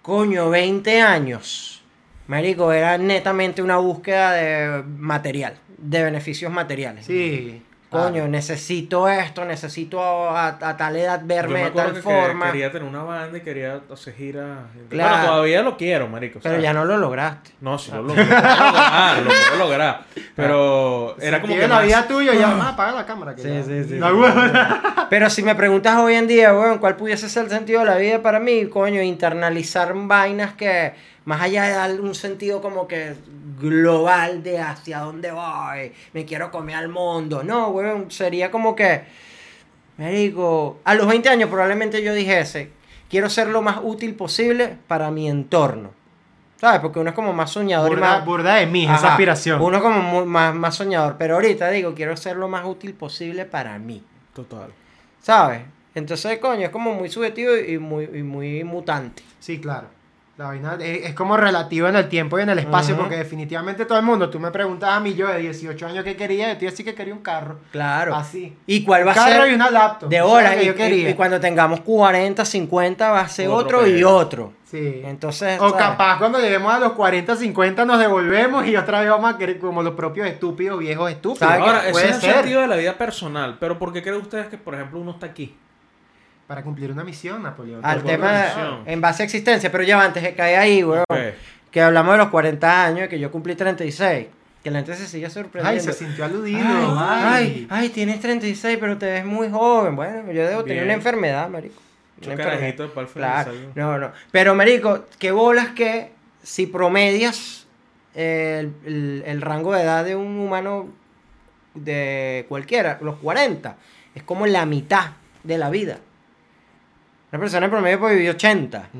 coño, 0.00 0.48
20 0.50 1.00
años, 1.02 1.82
marico, 2.28 2.70
era 2.72 2.98
netamente 2.98 3.62
una 3.62 3.78
búsqueda 3.78 4.30
de 4.32 4.84
material, 4.96 5.54
de 5.76 6.04
beneficios 6.04 6.52
materiales. 6.52 7.04
Sí. 7.06 7.60
Coño, 8.02 8.28
necesito 8.28 9.08
esto, 9.08 9.44
necesito 9.44 10.00
a, 10.02 10.48
a 10.60 10.76
tal 10.76 10.96
edad 10.96 11.20
Yo 11.20 11.26
verme 11.26 11.54
me 11.54 11.64
de 11.64 11.70
tal 11.70 11.92
que 11.94 12.02
forma. 12.02 12.46
quería 12.46 12.70
tener 12.72 12.88
una 12.88 13.02
banda 13.02 13.38
y 13.38 13.40
quería 13.40 13.80
hacer 13.92 14.14
gira. 14.14 14.64
Claro. 14.90 15.10
Bueno, 15.16 15.26
todavía 15.26 15.62
lo 15.62 15.76
quiero, 15.76 16.08
marico. 16.08 16.40
Pero 16.42 16.54
¿sabes? 16.54 16.62
ya 16.62 16.72
no 16.72 16.84
lo 16.84 16.96
lograste. 16.98 17.52
No, 17.60 17.78
sí, 17.78 17.90
lo 17.92 18.02
logré. 18.02 18.24
Lograr, 18.24 19.18
lo 19.22 19.30
puedo 19.30 19.58
lograr. 19.58 20.00
Pero 20.36 21.16
era 21.20 21.40
como 21.40 21.54
que 21.54 21.68
la 21.68 21.76
más- 21.76 21.84
vida 21.86 22.06
tuya, 22.06 22.34
ya 22.34 22.48
ah, 22.50 22.68
apaga 22.70 22.92
la 22.92 23.06
cámara. 23.06 23.34
que 23.34 23.42
Sí, 23.42 23.48
ya- 23.48 23.62
sí, 23.62 23.84
sí. 23.84 23.94
No, 23.94 24.08
huevo. 24.08 24.40
Pero 25.10 25.30
si 25.30 25.42
me 25.42 25.54
preguntas 25.54 25.96
hoy 25.98 26.14
en 26.14 26.26
día, 26.26 26.52
weón, 26.52 26.78
¿cuál 26.78 26.96
pudiese 26.96 27.28
ser 27.28 27.44
el 27.44 27.50
sentido 27.50 27.80
de 27.80 27.86
la 27.86 27.96
vida 27.96 28.20
para 28.22 28.40
mí? 28.40 28.66
Coño, 28.66 29.00
internalizar 29.02 29.92
vainas 29.94 30.54
que, 30.54 30.94
más 31.24 31.40
allá 31.40 31.64
de 31.64 31.72
dar 31.74 32.00
un 32.00 32.14
sentido 32.14 32.60
como 32.60 32.86
que 32.86 33.14
global 33.60 34.42
de 34.42 34.58
hacia 34.60 35.00
dónde 35.00 35.30
voy, 35.30 35.92
me 36.12 36.24
quiero 36.24 36.50
comer 36.50 36.76
al 36.76 36.88
mundo. 36.88 37.42
No, 37.42 37.68
weón, 37.68 38.10
sería 38.10 38.50
como 38.50 38.74
que, 38.76 39.02
me 39.96 40.10
digo, 40.12 40.80
a 40.84 40.94
los 40.94 41.06
20 41.06 41.28
años 41.28 41.48
probablemente 41.48 42.02
yo 42.02 42.12
dijese, 42.12 42.70
quiero 43.08 43.30
ser 43.30 43.48
lo 43.48 43.62
más 43.62 43.78
útil 43.82 44.14
posible 44.14 44.76
para 44.86 45.10
mi 45.10 45.28
entorno. 45.28 45.90
¿Sabes? 46.56 46.80
Porque 46.80 46.98
uno 46.98 47.10
es 47.10 47.16
como 47.16 47.32
más 47.32 47.50
soñador 47.50 47.90
y 47.90 47.94
burda, 47.96 48.08
más... 48.18 48.24
burda 48.24 48.54
de 48.54 48.66
mí, 48.66 48.84
esa 48.84 49.10
aspiración. 49.12 49.60
Uno 49.60 49.82
como 49.82 50.00
muy- 50.00 50.24
más, 50.24 50.54
más 50.54 50.74
soñador. 50.76 51.16
Pero 51.18 51.34
ahorita 51.34 51.68
digo, 51.70 51.94
quiero 51.94 52.16
ser 52.16 52.36
lo 52.36 52.48
más 52.48 52.64
útil 52.64 52.94
posible 52.94 53.44
para 53.44 53.78
mí. 53.78 54.02
Total. 54.32 54.70
¿Sabes? 55.20 55.62
Entonces, 55.94 56.38
coño, 56.38 56.62
es 56.62 56.70
como 56.70 56.94
muy 56.94 57.08
subjetivo 57.10 57.54
y 57.56 57.78
muy, 57.78 58.04
y 58.04 58.22
muy 58.22 58.64
mutante. 58.64 59.22
Sí, 59.40 59.60
claro. 59.60 59.88
La 60.36 60.46
vaina 60.46 60.76
es, 60.80 61.04
es 61.06 61.14
como 61.14 61.36
relativo 61.36 61.86
en 61.86 61.94
el 61.94 62.08
tiempo 62.08 62.38
y 62.40 62.42
en 62.42 62.48
el 62.50 62.58
espacio, 62.58 62.96
porque 62.96 63.16
definitivamente 63.16 63.84
todo 63.84 63.98
el 63.98 64.04
mundo, 64.04 64.28
tú 64.30 64.40
me 64.40 64.50
preguntas 64.50 64.90
a 64.90 64.98
mí, 64.98 65.14
yo 65.14 65.28
de 65.28 65.38
18 65.38 65.86
años 65.86 66.02
qué 66.02 66.16
quería, 66.16 66.48
yo 66.52 66.58
te 66.58 66.64
iba 66.64 66.70
a 66.70 66.72
decir 66.72 66.84
que 66.84 66.94
quería 66.94 67.14
un 67.14 67.20
carro. 67.20 67.58
Claro. 67.70 68.16
Así. 68.16 68.56
¿Y 68.66 68.82
cuál 68.84 69.06
va 69.06 69.12
a 69.12 69.14
Un 69.14 69.20
carro 69.20 69.42
ser? 69.44 69.52
y 69.52 69.54
una 69.54 69.70
laptop. 69.70 70.08
De 70.08 70.16
que 70.16 70.62
Y, 70.62 70.66
yo 70.66 70.74
quería. 70.74 71.08
y- 71.08 71.12
y 71.12 71.14
cuando 71.14 71.38
tengamos 71.38 71.80
40, 71.82 72.44
50, 72.44 73.10
va 73.10 73.20
a 73.20 73.28
ser 73.28 73.48
Otro 73.48 73.78
otro, 73.78 73.86
y 73.86 74.02
otro. 74.02 74.52
Sí. 74.64 75.02
Entonces. 75.04 75.60
O 75.60 75.70
¿sabes? 75.70 75.84
capaz 75.84 76.18
cuando 76.18 76.40
lleguemos 76.40 76.74
a 76.74 76.80
los 76.80 76.92
40, 76.94 77.36
50 77.36 77.84
nos 77.84 78.00
devolvemos 78.00 78.66
y 78.66 78.76
otra 78.76 79.02
vez 79.02 79.10
vamos 79.10 79.32
a 79.32 79.38
querer 79.38 79.60
como 79.60 79.84
los 79.84 79.94
propios 79.94 80.26
estúpidos, 80.26 80.80
viejos 80.80 81.12
estúpidos. 81.12 81.48
Ahora, 81.52 81.86
ese 81.88 82.08
es 82.08 82.14
el 82.16 82.20
ser. 82.20 82.34
sentido 82.38 82.60
de 82.62 82.66
la 82.66 82.74
vida 82.74 82.94
personal. 82.98 83.56
Pero 83.60 83.78
¿por 83.78 83.92
qué 83.92 84.02
creen 84.02 84.20
ustedes 84.20 84.48
que, 84.48 84.58
por 84.58 84.74
ejemplo, 84.74 84.98
uno 84.98 85.12
está 85.12 85.26
aquí? 85.26 85.54
Para 86.46 86.62
cumplir 86.62 86.90
una 86.92 87.04
misión, 87.04 87.42
Napoleón. 87.42 87.80
Al 87.84 88.02
tema 88.02 88.82
en 88.84 89.00
base 89.00 89.22
a 89.22 89.24
existencia. 89.24 89.72
Pero 89.72 89.82
ya 89.84 90.02
antes 90.02 90.22
de 90.22 90.34
caer 90.34 90.58
ahí, 90.58 90.84
weón. 90.84 91.04
Que 91.70 91.80
hablamos 91.80 92.12
de 92.12 92.18
los 92.18 92.28
40 92.28 92.84
años, 92.86 93.08
que 93.08 93.18
yo 93.18 93.30
cumplí 93.30 93.54
36. 93.54 94.26
Que 94.62 94.70
la 94.70 94.78
gente 94.78 94.94
se 94.94 95.06
sigue 95.06 95.26
Ay, 95.26 95.30
sorprendiendo. 95.32 95.82
se 95.82 95.92
sintió 95.92 96.24
aludido. 96.24 96.58
Ay, 96.66 96.86
Ay, 96.98 97.26
ay, 97.28 97.66
ay, 97.70 97.88
tienes 97.90 98.20
36, 98.20 98.78
pero 98.80 98.96
te 98.96 99.06
ves 99.06 99.24
muy 99.24 99.50
joven. 99.50 99.94
Bueno, 99.96 100.30
yo 100.32 100.46
debo 100.46 100.64
tener 100.64 100.84
una 100.84 100.94
enfermedad, 100.94 101.48
marico. 101.50 101.74
Una 102.18 102.26
Un 102.26 102.32
enfermedad. 102.32 102.58
carajito 102.60 102.94
para 102.94 103.06
el 103.06 103.12
Claro, 103.12 103.52
no, 103.74 103.98
no. 103.98 104.12
Pero, 104.30 104.54
marico, 104.54 105.04
qué 105.18 105.32
bolas 105.32 105.68
que 105.70 106.12
si 106.42 106.66
promedias 106.66 107.66
el, 108.14 108.72
el- 108.86 109.22
el 109.26 109.40
rango 109.42 109.74
de 109.74 109.82
edad 109.82 110.04
de 110.04 110.14
un 110.16 110.38
humano 110.38 110.88
de 111.74 112.46
cualquiera, 112.48 112.98
los 113.02 113.16
40, 113.16 113.76
es 114.14 114.22
como 114.22 114.46
la 114.46 114.64
mitad 114.64 115.10
de 115.42 115.58
la 115.58 115.70
vida. 115.70 115.98
Una 117.34 117.40
persona 117.40 117.66
en 117.66 117.72
promedio 117.72 117.98
puede 117.98 118.14
vivir 118.14 118.30
80. 118.30 118.90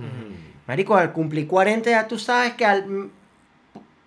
Marico, 0.67 0.97
al 0.97 1.13
cumplir 1.13 1.47
40 1.47 1.89
ya 1.89 2.09
tú 2.09 2.19
sabes 2.19 2.55
que 2.55 2.67
al, 2.67 3.09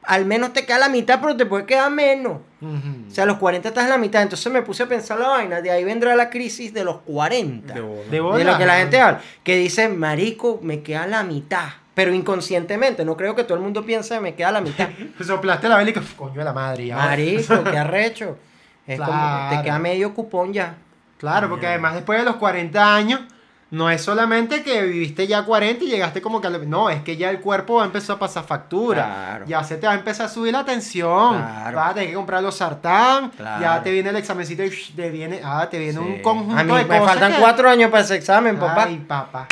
al 0.04 0.26
menos 0.26 0.52
te 0.52 0.66
queda 0.66 0.80
la 0.80 0.90
mitad, 0.90 1.22
pero 1.22 1.38
te 1.38 1.46
puede 1.46 1.66
quedar 1.66 1.90
menos. 1.90 2.40
O 2.62 3.10
sea, 3.10 3.24
a 3.24 3.28
los 3.28 3.38
40 3.38 3.70
estás 3.70 3.86
en 3.86 3.90
la 3.90 3.98
mitad. 3.98 4.22
Entonces 4.22 4.52
me 4.52 4.64
puse 4.64 4.84
a 4.84 4.88
pensar 4.90 5.18
la 5.18 5.30
vaina. 5.30 5.62
De 5.62 5.72
ahí 5.72 5.86
vendrá 5.86 6.14
la 6.18 6.30
crisis 6.30 6.74
de 6.74 6.84
los 6.84 6.98
40. 7.06 7.74
De 7.74 7.80
bola. 7.80 8.02
De 8.04 8.10
De 8.10 8.20
bola. 8.20 8.44
lo 8.44 8.58
que 8.58 8.66
la 8.66 8.76
gente 8.80 9.00
habla. 9.00 9.22
Que 9.46 9.56
dice, 9.56 9.88
marico, 9.88 10.60
me 10.62 10.82
queda 10.82 11.08
la 11.08 11.24
mitad. 11.24 11.70
Pero 11.94 12.14
inconscientemente. 12.14 13.06
No 13.06 13.16
creo 13.16 13.34
que 13.34 13.46
todo 13.46 13.58
el 13.58 13.64
mundo 13.64 13.86
piense, 13.86 14.20
me 14.20 14.36
queda 14.36 14.52
la 14.52 14.60
mitad. 14.60 14.90
Soplaste 15.26 15.70
la 15.70 15.78
vela 15.78 15.92
y 15.92 15.94
que, 15.94 16.02
coño 16.18 16.34
de 16.36 16.44
la 16.44 16.52
madre. 16.52 16.92
Marico, 16.94 17.64
qué 17.64 17.78
arrecho. 17.78 18.38
Es 18.86 19.00
como, 19.00 19.50
te 19.52 19.64
queda 19.64 19.80
medio 19.80 20.14
cupón 20.14 20.52
ya. 20.52 20.76
Claro, 21.18 21.48
porque 21.48 21.68
además 21.68 21.94
después 21.94 22.20
de 22.20 22.26
los 22.26 22.36
40 22.36 22.94
años, 22.94 23.22
no 23.70 23.90
es 23.90 24.02
solamente 24.02 24.64
que 24.64 24.82
viviste 24.84 25.28
ya 25.28 25.44
40 25.44 25.84
y 25.84 25.88
llegaste 25.90 26.22
como 26.22 26.40
que... 26.40 26.50
No, 26.50 26.90
es 26.90 27.02
que 27.04 27.18
ya 27.18 27.30
el 27.30 27.40
cuerpo 27.42 27.76
va 27.76 27.84
a 27.84 27.86
empezar 27.86 28.16
a 28.16 28.20
pasar 28.20 28.46
factura. 28.46 29.04
Claro. 29.04 29.46
Ya 29.48 29.64
se 29.64 29.76
te 29.78 29.88
va 29.88 29.94
a 29.94 29.96
empezar 29.98 30.28
a 30.28 30.30
subir 30.30 30.54
la 30.54 30.64
tensión. 30.64 31.38
Claro. 31.38 31.78
Vas 31.78 31.92
a 31.92 31.94
tener 31.94 32.10
que 32.10 32.16
comprar 32.16 32.42
los 32.42 32.56
sartán. 32.56 33.30
Claro. 33.32 33.62
Ya 33.62 33.84
te 33.84 33.92
viene 33.92 34.10
el 34.10 34.16
examencito 34.16 34.64
y 34.64 34.70
te 34.96 35.10
viene, 35.10 35.42
ah, 35.44 35.68
te 35.70 35.80
viene 35.80 36.00
un 36.00 36.22
conjunto 36.22 36.58
A 36.58 36.64
mí 36.64 36.72
de 36.74 36.86
me 36.86 37.00
cosas 37.00 37.06
faltan 37.14 37.34
que- 37.34 37.40
cuatro 37.40 37.70
años 37.70 37.92
para 37.92 38.04
ese 38.04 38.16
examen, 38.16 38.58
papá. 38.58 38.86
Ay, 38.88 38.98
papá. 39.06 39.48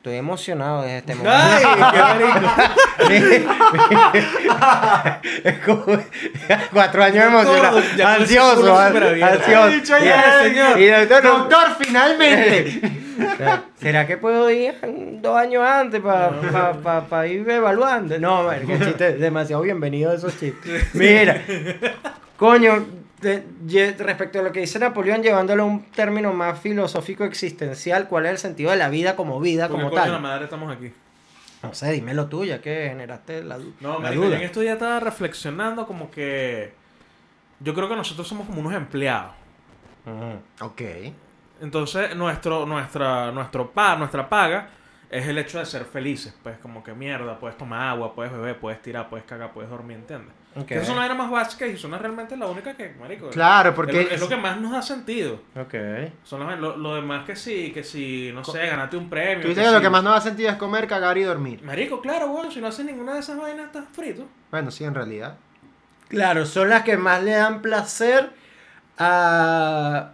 Estoy 0.00 0.16
emocionado 0.16 0.80
desde 0.80 0.96
este 0.98 1.14
momento. 1.14 1.38
¡Ay, 1.38 1.62
qué! 3.06 3.46
Es 5.44 5.58
como- 5.58 5.84
Cuatro 6.72 7.04
años 7.04 7.24
emocionado. 7.26 7.82
Ansioso, 8.06 8.78
ansioso. 8.78 9.70
Y- 9.70 10.04
ya, 10.06 10.42
señor. 10.42 10.80
Y 10.80 10.86
doctor, 10.88 11.22
Doctor, 11.22 11.66
finalmente. 11.80 12.80
¿Será 13.78 14.06
que 14.06 14.16
puedo 14.16 14.50
ir 14.50 14.74
dos 15.20 15.36
años 15.36 15.62
antes 15.66 16.00
para 16.00 17.26
ir 17.26 17.46
evaluando? 17.50 18.18
No, 18.18 18.48
que 18.66 18.78
chiste, 18.78 19.12
demasiado 19.18 19.60
bienvenido 19.62 20.14
esos 20.14 20.38
chistes. 20.40 20.94
Mira, 20.94 21.42
coño, 22.38 22.86
de- 23.20 23.94
respecto 23.98 24.38
a 24.40 24.42
lo 24.42 24.52
que 24.52 24.60
dice 24.60 24.78
Napoleón, 24.78 25.22
llevándolo 25.22 25.62
a 25.64 25.66
un 25.66 25.84
término 25.90 26.32
más 26.32 26.58
filosófico 26.60 27.24
existencial, 27.24 28.08
¿cuál 28.08 28.26
es 28.26 28.32
el 28.32 28.38
sentido 28.38 28.70
de 28.70 28.76
la 28.76 28.88
vida 28.88 29.16
como 29.16 29.40
vida, 29.40 29.68
¿Por 29.68 29.76
qué 29.76 29.82
como 29.82 29.90
coño 29.90 30.04
la 30.06 30.12
tal? 30.12 30.22
madre 30.22 30.44
estamos 30.44 30.74
aquí? 30.74 30.92
No 31.62 31.74
sé, 31.74 31.92
dímelo 31.92 32.26
tú, 32.26 32.44
ya 32.44 32.60
que 32.62 32.86
generaste 32.88 33.42
la, 33.44 33.58
No, 33.80 33.94
la 33.94 33.98
marico, 34.00 34.24
duda. 34.24 34.36
en 34.36 34.42
estos 34.42 34.62
días 34.62 34.74
estaba 34.74 34.98
reflexionando 35.00 35.86
como 35.86 36.10
que... 36.10 36.72
Yo 37.60 37.74
creo 37.74 37.88
que 37.88 37.96
nosotros 37.96 38.26
somos 38.26 38.46
como 38.46 38.60
unos 38.60 38.72
empleados. 38.72 39.32
Ujú. 40.06 40.64
ok. 40.66 40.80
Entonces, 41.60 42.16
nuestro, 42.16 42.64
nuestra, 42.64 43.30
nuestro 43.32 43.70
pa, 43.70 43.94
nuestra 43.96 44.26
paga 44.26 44.68
es 45.10 45.26
el 45.28 45.36
hecho 45.36 45.58
de 45.58 45.66
ser 45.66 45.84
felices. 45.84 46.34
Pues 46.42 46.56
como 46.58 46.82
que 46.82 46.94
mierda, 46.94 47.38
puedes 47.38 47.58
tomar 47.58 47.88
agua, 47.90 48.14
puedes 48.14 48.32
beber, 48.32 48.58
puedes 48.58 48.80
tirar, 48.80 49.10
puedes 49.10 49.26
cagar, 49.26 49.52
puedes 49.52 49.68
dormir, 49.70 49.98
¿entiendes? 49.98 50.32
Esas 50.56 50.86
son 50.86 50.96
las 50.96 51.08
vainas 51.08 51.16
más 51.18 51.30
básicas 51.30 51.68
y 51.70 51.76
son 51.76 51.92
realmente 51.96 52.36
la 52.36 52.46
única 52.46 52.76
que, 52.76 52.92
marico... 53.00 53.30
Claro, 53.30 53.72
porque... 53.74 54.00
Es, 54.00 54.08
lo- 54.08 54.14
es 54.16 54.20
lo 54.20 54.28
que 54.28 54.36
más 54.36 54.60
nos 54.60 54.72
da 54.72 54.82
sentido. 54.82 55.40
Ok. 55.54 55.74
Son 56.24 56.44
las- 56.44 56.58
lo, 56.58 56.76
lo 56.76 56.96
demás 56.96 57.24
que 57.24 57.36
sí, 57.36 57.70
que 57.72 57.84
si, 57.84 58.30
no 58.34 58.42
sé, 58.44 58.66
ganate 58.66 58.96
un 58.96 59.08
premio. 59.08 59.42
Tú 59.42 59.48
dices 59.48 59.64
que 59.64 59.70
lo 59.72 59.80
que 59.80 59.90
más 59.90 60.02
nos 60.02 60.14
da 60.14 60.20
sentido 60.20 60.50
es 60.50 60.56
comer, 60.56 60.88
cagar 60.88 61.16
y 61.18 61.22
dormir. 61.22 61.62
Marico, 61.62 62.00
claro, 62.00 62.28
bueno, 62.28 62.50
si 62.50 62.60
no 62.60 62.66
haces 62.66 62.84
ninguna 62.84 63.14
de 63.14 63.20
esas 63.20 63.38
vainas, 63.38 63.66
estás 63.66 63.84
frito. 63.92 64.26
Bueno, 64.50 64.70
sí, 64.72 64.82
en 64.84 64.94
realidad. 64.94 65.36
Claro, 66.08 66.44
son 66.44 66.68
las 66.68 66.82
que 66.82 66.96
más 66.96 67.22
le 67.22 67.32
dan 67.32 67.62
placer 67.62 68.30
a, 68.98 70.10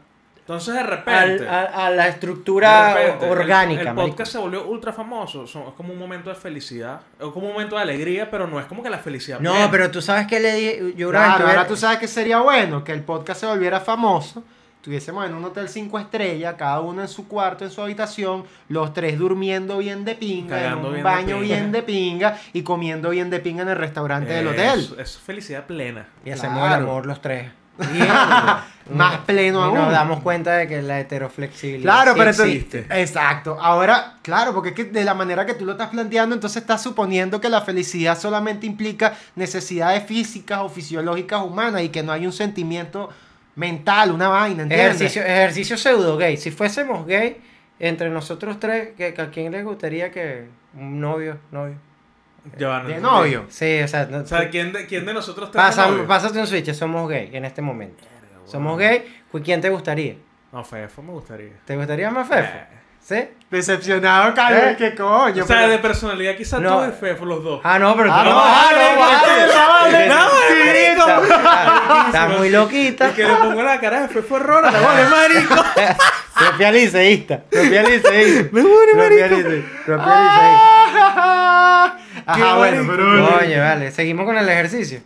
Entonces, 0.46 0.74
de 0.74 0.80
al- 0.80 0.86
repente... 0.86 1.48
a, 1.48 1.86
a 1.86 1.90
la 1.90 2.06
estructura 2.08 2.94
repente, 2.94 3.28
orgánica. 3.28 3.82
El, 3.90 3.94
podcast 3.96 4.30
se 4.32 4.38
volvió 4.38 4.64
ultra 4.66 4.92
famoso. 4.92 5.44
son- 5.46 5.64
es 5.68 5.74
como 5.74 5.92
un 5.92 5.98
momento 5.98 6.30
de 6.30 6.36
felicidad. 6.36 7.00
Es 7.18 7.26
como 7.32 7.46
un 7.48 7.52
momento 7.52 7.74
de 7.74 7.82
alegría, 7.82 8.30
pero 8.30 8.46
no 8.46 8.60
es 8.60 8.66
como 8.66 8.80
que 8.82 8.88
la 8.90 8.98
felicidad. 8.98 9.40
No, 9.40 9.54
pero 9.72 9.90
tú 9.90 10.00
sabes 10.00 10.26
que 10.28 10.38
le 10.38 10.54
dije. 10.54 10.94
Yo 10.96 11.10
Claro, 11.10 11.48
ahora 11.48 11.66
tú 11.66 11.76
sabes 11.76 11.98
que 11.98 12.06
sería 12.06 12.38
bueno 12.40 12.84
que 12.84 12.92
el 12.92 13.02
podcast 13.02 13.40
se 13.40 13.46
volviera 13.46 13.80
famoso. 13.80 14.44
Estuviésemos 14.76 15.26
en 15.26 15.34
un 15.34 15.44
hotel 15.44 15.68
cinco 15.68 15.98
estrellas, 15.98 16.54
cada 16.56 16.78
uno 16.78 17.02
en 17.02 17.08
su 17.08 17.26
cuarto, 17.26 17.64
en 17.64 17.72
su 17.72 17.82
habitación, 17.82 18.44
los 18.68 18.92
tres 18.94 19.18
durmiendo 19.18 19.78
bien 19.78 20.04
de 20.04 20.14
pinga, 20.14 20.54
Cagando 20.60 20.80
en 20.82 20.86
un 20.86 20.92
bien 20.92 21.02
baño 21.04 21.40
bien 21.40 21.72
de 21.72 21.82
pinga 21.82 22.38
y 22.52 22.62
comiendo 22.62 23.10
bien 23.10 23.28
de 23.28 23.40
pinga 23.40 23.62
en 23.64 23.70
el 23.70 23.76
restaurante 23.78 24.32
del 24.32 24.46
hotel. 24.46 24.78
Es, 24.78 24.92
es 24.96 25.18
felicidad 25.18 25.66
plena. 25.66 26.06
Y 26.24 26.30
hacemos 26.30 26.58
Claro. 26.60 26.76
el 26.76 26.88
amor 26.88 27.04
los 27.06 27.20
tres. 27.20 27.50
Más 28.90 29.18
pleno 29.26 29.62
aún. 29.64 29.78
nos 29.78 29.90
damos 29.90 30.22
cuenta 30.22 30.56
de 30.56 30.68
que 30.68 30.80
la 30.80 31.00
heteroflexibilidad. 31.00 31.82
Claro, 31.92 32.12
sí 32.12 32.18
pero 32.18 32.30
entonces- 32.30 32.54
existe. 32.54 32.86
Exacto. 32.90 33.58
Ahora, 33.60 34.14
claro, 34.22 34.54
porque 34.54 34.68
es 34.70 34.74
que 34.76 34.84
de 34.84 35.04
la 35.04 35.14
manera 35.14 35.44
que 35.44 35.54
tú 35.54 35.64
lo 35.64 35.72
estás 35.72 35.88
planteando, 35.88 36.34
entonces 36.36 36.62
estás 36.62 36.82
suponiendo 36.82 37.40
que 37.40 37.48
la 37.48 37.62
felicidad 37.62 38.16
solamente 38.18 38.64
implica 38.66 39.14
necesidades 39.34 40.04
físicas 40.04 40.60
o 40.60 40.68
fisiológicas 40.68 41.42
humanas 41.42 41.82
y 41.82 41.88
que 41.88 42.02
no 42.04 42.12
hay 42.12 42.26
un 42.26 42.32
sentimiento 42.32 43.08
mental, 43.56 44.12
una 44.12 44.28
vaina, 44.28 44.62
¿entiendes? 44.62 44.96
Ejercicio, 45.00 45.22
ejercicio 45.22 45.76
pseudo 45.78 46.16
gay. 46.16 46.36
Si 46.36 46.50
fuésemos 46.52 47.06
gay, 47.06 47.38
entre 47.80 48.08
nosotros 48.10 48.60
tres, 48.60 48.90
¿que, 48.96 49.14
que 49.14 49.20
¿a 49.22 49.30
quién 49.30 49.50
les 49.50 49.64
gustaría 49.64 50.10
que 50.12 50.46
un 50.74 51.00
novio, 51.00 51.38
novio? 51.50 51.74
No 52.58 52.84
De 52.84 53.00
novio. 53.00 53.46
Sí, 53.48 53.80
o 53.82 53.88
sea, 53.88 54.06
no- 54.06 54.18
O 54.18 54.26
sea, 54.26 54.48
¿quién 54.50 54.72
de, 54.72 54.86
quién 54.86 55.04
de 55.06 55.12
nosotros 55.14 55.50
tres 55.50 55.64
pasa- 55.64 55.88
pásate 56.06 56.38
un 56.38 56.46
switch, 56.46 56.72
somos 56.72 57.08
gay 57.08 57.30
en 57.32 57.44
este 57.44 57.60
momento. 57.62 58.04
Somos 58.44 58.78
gay, 58.78 59.22
¿cu- 59.30 59.42
¿quién 59.42 59.60
te 59.60 59.68
gustaría? 59.70 60.14
No, 60.52 60.64
Fefo 60.64 61.02
me 61.02 61.12
gustaría. 61.12 61.52
¿Te 61.64 61.76
gustaría 61.76 62.10
más 62.10 62.28
Fefo? 62.28 62.48
Eh. 62.54 62.66
¿Sí? 63.00 63.28
Decepcionado, 63.50 64.34
Carlos, 64.34 64.62
¿Eh? 64.64 64.74
¿qué 64.76 64.94
coño? 64.96 65.44
O 65.44 65.46
sea, 65.46 65.56
pero- 65.58 65.68
de 65.68 65.78
personalidad 65.78 66.34
quizás 66.36 66.60
No. 66.60 66.80
tú 66.80 66.88
y 66.88 66.92
Fefo, 66.92 67.24
los 67.24 67.44
dos. 67.44 67.60
Ah, 67.62 67.78
no, 67.78 67.94
pero 67.96 68.12
Ah, 68.12 68.18
tú 68.18 68.24
no, 68.30 68.34
no 68.34 68.40
vale, 68.40 68.96
vale, 68.96 69.52
vale. 69.92 70.08
No, 70.08 70.14
marico. 70.64 71.22
Está, 71.22 72.02
está 72.06 72.28
muy 72.36 72.50
loquita. 72.50 73.10
Y 73.10 73.12
que 73.12 73.24
le 73.24 73.34
pongo 73.36 73.62
la 73.62 73.78
cara 73.80 74.00
de 74.02 74.08
Fefo 74.08 74.38
Rora, 74.40 74.70
la 74.72 74.80
vale, 74.80 75.04
marico. 75.08 75.54
Propia 76.36 76.72
liceísta. 76.72 77.42
Propia 77.48 77.82
liceísta. 77.84 78.48
Me 78.52 78.62
Propia 78.62 78.96
marico. 78.96 79.50
Propia 79.84 80.06
liceísta. 80.24 81.96
Ajá, 82.26 82.56
bueno, 82.56 82.84
pero... 82.90 83.04
Coño, 83.38 83.58
vale. 83.60 83.90
Seguimos 83.92 84.26
con 84.26 84.36
el 84.36 84.48
ejercicio. 84.48 85.00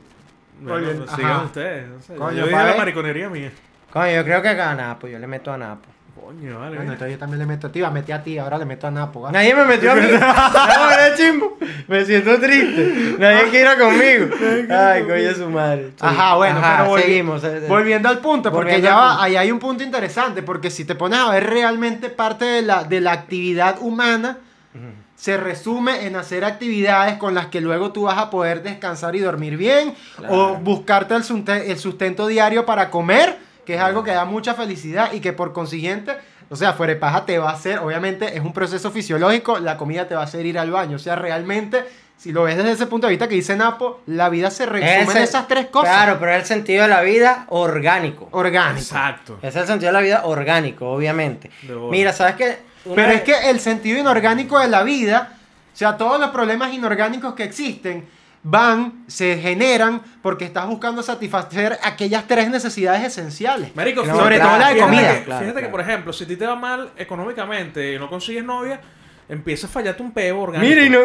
Bueno, 0.61 0.89
Oye, 0.89 0.97
pues 0.97 1.09
ajá. 1.09 1.17
sigan 1.17 1.45
ustedes. 1.45 1.89
No 1.89 2.01
sé. 2.03 2.15
Coño, 2.17 2.37
yo 2.39 2.47
dije 2.47 2.65
la 2.65 2.77
mariconería 2.77 3.29
mía. 3.29 3.51
Coño, 3.93 4.11
yo 4.13 4.25
creo 4.25 4.43
que 4.43 4.49
acá 4.49 4.71
a 4.71 4.75
Napo. 4.75 5.07
Yo 5.09 5.19
le 5.19 5.27
meto 5.27 5.53
a 5.53 5.57
Napo. 5.59 5.89
Coño, 6.21 6.59
vale. 6.61 6.77
Bueno, 6.77 6.93
entonces 6.93 7.13
yo 7.15 7.19
también 7.19 7.39
le 7.41 7.47
meto 7.47 7.67
a 7.69 7.73
ti, 7.73 7.83
a 7.83 7.91
metí 7.91 8.13
a 8.13 8.23
ti, 8.23 8.39
ahora 8.39 8.59
le 8.59 8.65
meto 8.67 8.87
a 8.87 8.91
Napo. 8.91 9.31
Nadie 9.33 9.55
me 9.55 9.65
metió 9.65 9.91
a 9.93 9.95
mí. 9.95 10.03
No, 10.11 10.91
era 10.91 11.15
chimbo. 11.17 11.57
Me 11.89 12.05
siento 12.05 12.39
triste. 12.39 13.17
Nadie 13.19 13.49
quiere 13.51 13.77
conmigo. 13.79 14.27
Ay, 14.71 15.03
coño, 15.05 15.35
su 15.35 15.49
madre. 15.51 15.87
Sí. 15.91 15.97
Ajá, 16.01 16.37
bueno, 16.37 16.59
Ajá, 16.59 16.77
pero 16.85 16.91
volvi- 16.97 17.03
seguimos. 17.03 17.45
eh, 17.45 17.57
eh. 17.63 17.67
Volviendo 17.69 18.09
al 18.09 18.19
punto, 18.19 18.51
porque 18.53 18.65
Volviendo 18.75 18.89
ya 18.89 18.95
va, 18.97 19.09
punto. 19.09 19.23
ahí 19.23 19.37
hay 19.37 19.51
un 19.51 19.59
punto 19.59 19.83
interesante, 19.83 20.43
porque 20.43 20.71
si 20.71 20.85
te 20.85 20.95
pones 20.95 21.19
a 21.19 21.31
ver 21.31 21.49
realmente 21.49 22.11
parte 22.11 22.45
de 22.45 22.63
la, 22.63 22.85
de 22.85 23.01
la 23.01 23.13
actividad 23.13 23.77
humana, 23.81 24.39
se 25.21 25.37
resume 25.37 26.07
en 26.07 26.17
hacer 26.17 26.47
actividades 26.47 27.19
con 27.19 27.35
las 27.35 27.49
que 27.49 27.61
luego 27.61 27.93
tú 27.93 28.05
vas 28.05 28.17
a 28.17 28.31
poder 28.31 28.63
descansar 28.63 29.15
y 29.17 29.19
dormir 29.19 29.59
bien, 29.59 29.95
Claro. 30.17 30.35
o 30.35 30.57
buscarte 30.57 31.15
el, 31.15 31.79
sustento 31.79 32.27
diario 32.27 32.65
para 32.65 32.89
comer, 32.89 33.37
que 33.67 33.75
es 33.75 33.83
algo 33.83 34.03
que 34.03 34.13
da 34.13 34.25
mucha 34.25 34.55
felicidad 34.55 35.13
y 35.13 35.21
que 35.21 35.35
por 35.35 35.53
consiguiente, 35.53 36.17
o 36.49 36.57
sea, 36.57 36.73
fuera 36.73 36.95
de 36.95 36.99
paja 36.99 37.27
te 37.27 37.39
va 37.39 37.51
a 37.51 37.53
hacer, 37.53 37.81
obviamente 37.81 38.35
es 38.35 38.43
un 38.43 38.55
proceso 38.55 38.91
fisiológico, 38.91 39.59
la 39.59 39.77
comida 39.77 40.09
te 40.09 40.15
va 40.15 40.23
a 40.23 40.25
hacer 40.25 40.47
ir 40.47 40.59
al 40.59 40.71
baño, 40.71 40.97
o 40.97 41.01
sea, 41.01 41.17
realmente... 41.17 41.85
Si 42.17 42.33
lo 42.33 42.43
ves 42.43 42.59
desde 42.59 42.73
ese 42.73 42.87
punto 42.87 43.07
de 43.07 43.13
vista 43.13 43.29
que 43.29 43.35
dice 43.35 43.57
Napo, 43.57 44.03
la 44.05 44.29
vida 44.29 44.51
se 44.51 44.67
resume 44.67 45.01
en 45.01 45.23
esas 45.23 45.49
tres 45.49 45.69
cosas. 45.69 45.89
Claro, 45.89 46.19
pero 46.21 46.33
es 46.33 46.41
el 46.41 46.45
sentido 46.45 46.83
de 46.83 46.89
la 46.89 47.01
vida 47.01 47.47
orgánico. 47.49 48.29
Orgánico. 48.33 48.79
Exacto. 48.79 49.39
Es 49.41 49.57
el 49.57 49.67
sentido 49.67 49.87
de 49.87 49.93
la 49.95 50.03
vida 50.03 50.27
orgánico, 50.27 50.91
obviamente. 50.91 51.51
Mira, 51.91 52.13
¿sabes 52.13 52.35
qué? 52.35 52.59
Pero 52.85 53.13
es 53.13 53.23
que 53.23 53.51
el 53.51 53.61
sentido 53.61 53.99
inorgánico 53.99 54.59
de 54.59 54.69
la 54.69 54.83
vida, 54.83 55.35
o 55.73 55.77
sea, 55.77 55.97
todos 55.97 56.21
los 56.21 56.31
problemas 56.31 56.73
inorgánicos 56.73 57.35
que 57.35 57.45
existen, 57.45 58.07
van, 58.43 59.05
se 59.07 59.39
generan 59.39 60.01
porque 60.23 60.45
estás 60.45 60.67
buscando 60.67 61.03
satisfacer 61.03 61.79
aquellas 61.83 62.27
tres 62.27 62.49
necesidades 62.51 63.05
esenciales. 63.05 63.75
Marico, 63.77 64.05
No, 64.05 64.17
sobre 64.17 64.37
claro, 64.37 64.51
todo 64.51 64.61
la 64.61 64.75
de 64.75 64.81
comida. 64.81 65.01
Fíjate, 65.01 65.19
que, 65.19 65.25
claro, 65.25 65.41
fíjate 65.41 65.61
que, 65.63 65.69
por 65.69 65.81
ejemplo, 65.81 66.13
si 66.13 66.25
a 66.25 66.27
ti 66.27 66.37
te 66.37 66.47
va 66.47 66.57
mal 66.57 66.91
económicamente 66.97 67.95
y 67.95 67.99
no 67.99 68.09
consigues 68.09 68.45
novia, 68.45 68.81
empieza 69.29 69.67
a 69.67 69.71
fallarte 69.71 70.03
un 70.03 70.13
peo 70.13 70.41
orgánico. 70.41 70.69
Mira, 70.69 70.85
y 70.85 70.91
no, 70.91 71.01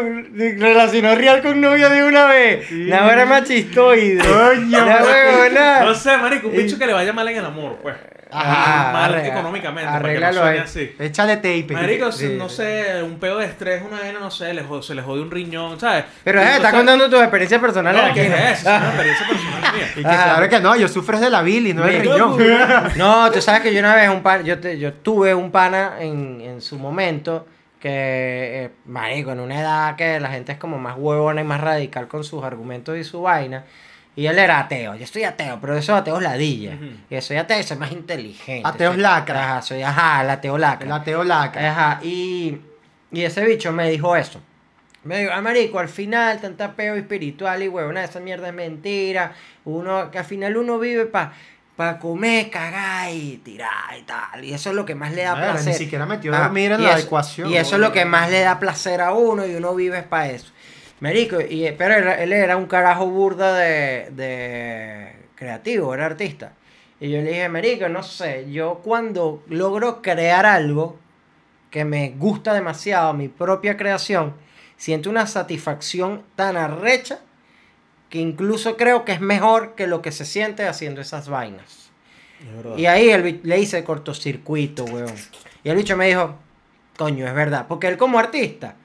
relacionó 0.66 1.14
real 1.16 1.42
con 1.42 1.60
novio 1.60 1.90
de 1.90 2.04
una 2.04 2.26
vez. 2.26 2.72
Una 2.72 3.06
hora 3.06 3.26
machistoide. 3.26 4.24
Coño, 4.24 4.84
Una 4.84 5.04
huevona. 5.04 5.84
No 5.84 5.94
sé, 5.94 6.18
marico, 6.18 6.48
un 6.48 6.56
bicho 6.56 6.78
que 6.78 6.88
le 6.88 6.94
vaya 6.94 7.14
mal 7.14 7.28
en 7.28 7.38
el 7.38 7.46
amor, 7.46 7.78
pues. 7.82 7.96
Ah, 8.38 8.90
mal 8.94 9.14
arregla- 9.14 9.28
económicamente, 9.34 9.86
para 9.90 9.98
que 9.98 10.04
no 10.04 10.08
arréglalo 10.10 10.42
suene 10.42 10.58
ahí. 10.58 10.64
así. 10.64 10.96
Échale 11.00 11.36
tape. 11.38 11.68
Marico, 11.72 12.12
Sí. 12.12 12.36
no 12.38 12.50
sé, 12.50 13.02
un 13.04 13.18
pedo 13.20 13.38
de 13.40 13.46
estrés, 13.46 13.82
una 13.82 14.00
vaina, 14.00 14.20
no 14.20 14.32
sé, 14.32 14.54
le 14.54 14.64
jod- 14.66 14.82
se 14.82 14.94
le 14.96 15.02
jode 15.02 15.22
un 15.22 15.32
riñón, 15.32 15.80
¿sabes? 15.80 16.06
Pero 16.24 16.42
eh, 16.42 16.44
no 16.46 16.50
está 16.52 16.62
sabes- 16.64 16.76
contando 16.78 17.10
tus 17.10 17.20
experiencias 17.22 17.62
personales 17.62 18.02
No, 18.02 18.08
aquí. 18.10 18.20
¿qué 18.22 18.30
¿no? 18.30 18.36
es 18.36 18.60
eso? 18.62 18.70
Es 18.70 18.78
una 18.78 18.88
experiencia 18.88 19.28
personal 19.30 19.74
mía. 19.74 19.88
Y 19.96 20.02
que 20.02 20.08
Ajá. 20.08 20.24
claro 20.24 20.50
que 20.50 20.60
no, 20.60 20.76
yo 20.76 20.88
sufres 20.88 21.22
de 21.22 21.30
la 21.30 21.42
bilis, 21.42 21.76
no 21.76 21.84
del 21.86 22.02
riñón. 22.02 22.38
No, 22.98 23.32
tú 23.32 23.42
sabes 23.42 23.62
que 23.62 23.74
yo 23.74 23.80
una 23.80 23.96
vez 23.96 24.10
un 24.10 24.22
pan, 24.24 24.44
yo, 24.44 24.60
te- 24.60 24.78
yo 24.78 24.94
tuve 24.94 25.34
un 25.34 25.52
pana 25.52 25.94
en, 26.00 26.42
en 26.42 26.62
su 26.62 26.78
momento 26.78 27.48
que, 27.80 27.90
eh, 28.66 28.70
marico, 28.86 29.32
en 29.32 29.40
una 29.40 29.60
edad 29.62 29.96
que 29.96 30.20
la 30.20 30.30
gente 30.30 30.52
es 30.54 30.58
como 30.58 30.78
más 30.80 30.96
huevona 30.98 31.42
y 31.42 31.44
más 31.44 31.62
radical 31.62 32.08
con 32.08 32.24
sus 32.24 32.44
argumentos 32.44 32.98
y 32.98 33.04
su 33.04 33.22
vaina. 33.22 33.64
Y 34.16 34.28
él 34.28 34.40
era 34.40 34.60
ateo. 34.60 34.96
Yo 34.96 35.06
soy 35.08 35.24
ateo, 35.26 35.58
pero 35.60 35.76
esos 35.78 35.96
ateos 35.98 36.22
ladilla. 36.22 36.76
Ujú. 36.76 36.86
Y 37.16 37.22
soy 37.22 37.38
ateo 37.38 37.62
soy 37.64 37.78
más 37.78 37.92
inteligente. 37.92 38.68
Ateos 38.68 38.94
Soy- 38.94 39.02
lacra. 39.02 39.44
Ajá, 39.52 39.62
soy, 39.62 39.82
ajá, 39.84 40.22
el 40.22 40.30
ateo 40.30 40.58
lacra. 40.58 40.86
El 40.86 40.92
ateo 40.94 41.24
lacra. 41.24 41.70
Ajá, 41.72 42.00
y, 42.04 42.58
y 43.12 43.22
ese 43.24 43.44
bicho 43.46 43.72
me 43.74 43.90
dijo 43.90 44.16
eso. 44.16 44.42
Me 45.04 45.20
dijo, 45.20 45.32
ah, 45.36 45.42
marico, 45.42 45.80
al 45.80 45.90
final 45.90 46.40
tanta 46.40 46.74
peo 46.74 46.96
espiritual 46.96 47.62
y 47.62 47.68
huevona, 47.68 48.04
esa 48.04 48.20
mierda 48.20 48.48
es 48.48 48.54
mentira. 48.54 49.34
Uno, 49.66 50.10
que 50.10 50.18
al 50.20 50.26
final 50.26 50.56
uno 50.58 50.80
vive 50.80 51.06
para 51.06 51.34
pa 51.76 52.00
comer, 52.00 52.50
cagar 52.50 53.12
y 53.14 53.38
tirar 53.44 53.98
y 54.00 54.04
tal. 54.04 54.46
Y 54.46 54.54
eso 54.54 54.70
es 54.70 54.76
lo 54.78 54.86
que 54.86 54.96
más 54.96 55.12
le 55.14 55.24
da 55.24 55.34
Bueno, 55.34 55.52
placer. 55.52 55.74
ni 55.74 55.78
siquiera 55.78 56.06
metió 56.06 56.34
Ah, 56.34 56.40
dormir 56.44 56.72
en 56.72 56.80
y 56.80 56.84
la 56.86 56.94
eso- 56.98 57.06
ecuación. 57.08 57.50
Y 57.52 57.58
eso 57.58 57.76
es 57.76 57.82
lo 57.82 57.92
que 57.92 58.06
más 58.06 58.30
le 58.32 58.40
da 58.40 58.60
placer 58.60 59.02
a 59.02 59.12
uno 59.14 59.46
y 59.46 59.54
uno 59.56 59.76
vive 59.76 60.02
para 60.04 60.30
eso. 60.30 60.54
Marico, 61.00 61.40
y, 61.42 61.70
pero 61.78 61.94
era- 61.96 62.22
él 62.24 62.32
era 62.34 62.58
un 62.58 62.66
carajo 62.68 63.08
burda 63.08 63.54
de, 63.54 64.10
de 64.12 65.12
creativo, 65.36 65.94
era 65.94 66.06
artista. 66.06 66.54
Y 67.00 67.10
yo 67.12 67.22
le 67.22 67.30
dije, 67.32 67.50
Marico, 67.50 67.90
no 67.90 68.02
sé, 68.04 68.50
yo 68.52 68.82
cuando 68.84 69.44
logro 69.50 70.02
crear 70.02 70.46
algo 70.46 70.98
que 71.70 71.84
me 71.84 72.12
gusta 72.12 72.54
demasiado, 72.54 73.14
mi 73.14 73.28
propia 73.28 73.76
creación, 73.76 74.34
siento 74.78 75.10
una 75.10 75.28
satisfacción 75.28 76.24
tan 76.36 76.56
arrecha 76.56 77.20
que 78.10 78.20
incluso 78.20 78.78
creo 78.78 79.04
que 79.04 79.12
es 79.12 79.20
mejor 79.20 79.76
que 79.76 79.88
lo 79.88 80.02
que 80.02 80.14
se 80.14 80.24
siente 80.26 80.66
haciendo 80.68 81.02
esas 81.02 81.28
vainas. 81.28 81.92
Es. 82.76 82.80
Y 82.80 82.86
ahí 82.86 83.10
el 83.10 83.42
le 83.44 83.60
hice 83.60 83.84
cortocircuito, 83.84 84.86
weón. 84.86 85.14
Y 85.64 85.70
el 85.70 85.76
bicho 85.76 85.98
me 85.98 86.08
dijo, 86.08 86.36
coño, 86.98 87.28
es 87.28 87.34
verdad. 87.34 87.66
Porque 87.68 87.88
él 87.88 87.98
como 87.98 88.20
artista 88.20 88.76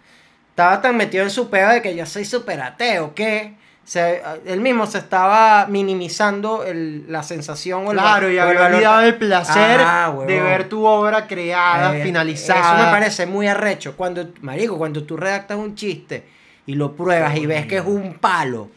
estaba 0.50 0.80
tan 0.82 0.96
metido 0.96 1.24
en 1.24 1.30
su 1.30 1.48
pedo 1.48 1.70
de 1.70 1.80
que 1.82 1.94
yo 1.96 2.04
soy 2.06 2.24
súper 2.24 2.60
ateo 2.60 3.14
que 3.14 3.54
se, 3.84 4.22
él 4.46 4.60
mismo 4.60 4.86
se 4.86 4.98
estaba 4.98 5.66
minimizando 5.66 6.62
el- 6.64 7.10
la 7.10 7.22
sensación 7.24 7.86
o 7.88 7.90
el, 7.92 7.98
Claro, 7.98 8.30
y 8.30 8.38
había 8.38 8.66
olvidado 8.66 9.00
el 9.02 9.16
placer 9.16 9.80
Ah, 9.82 10.14
de 10.26 10.40
ver 10.40 10.68
tu 10.68 10.84
obra 10.84 11.26
creada, 11.26 11.96
Eh, 11.96 12.02
finalizada. 12.02 12.60
Eso 12.60 12.84
me 12.84 12.90
parece 12.90 13.26
muy 13.26 13.48
arrecho. 13.48 13.96
Cuando, 13.96 14.28
marico, 14.42 14.78
cuando 14.78 15.02
tú 15.04 15.16
redactas 15.16 15.56
un 15.58 15.74
chiste 15.74 16.24
y 16.66 16.74
lo 16.74 16.94
pruebas 16.94 17.36
y 17.36 17.46
ves 17.46 17.66
que 17.66 17.78
es 17.78 17.84
un 17.84 18.14
palo, 18.14 18.68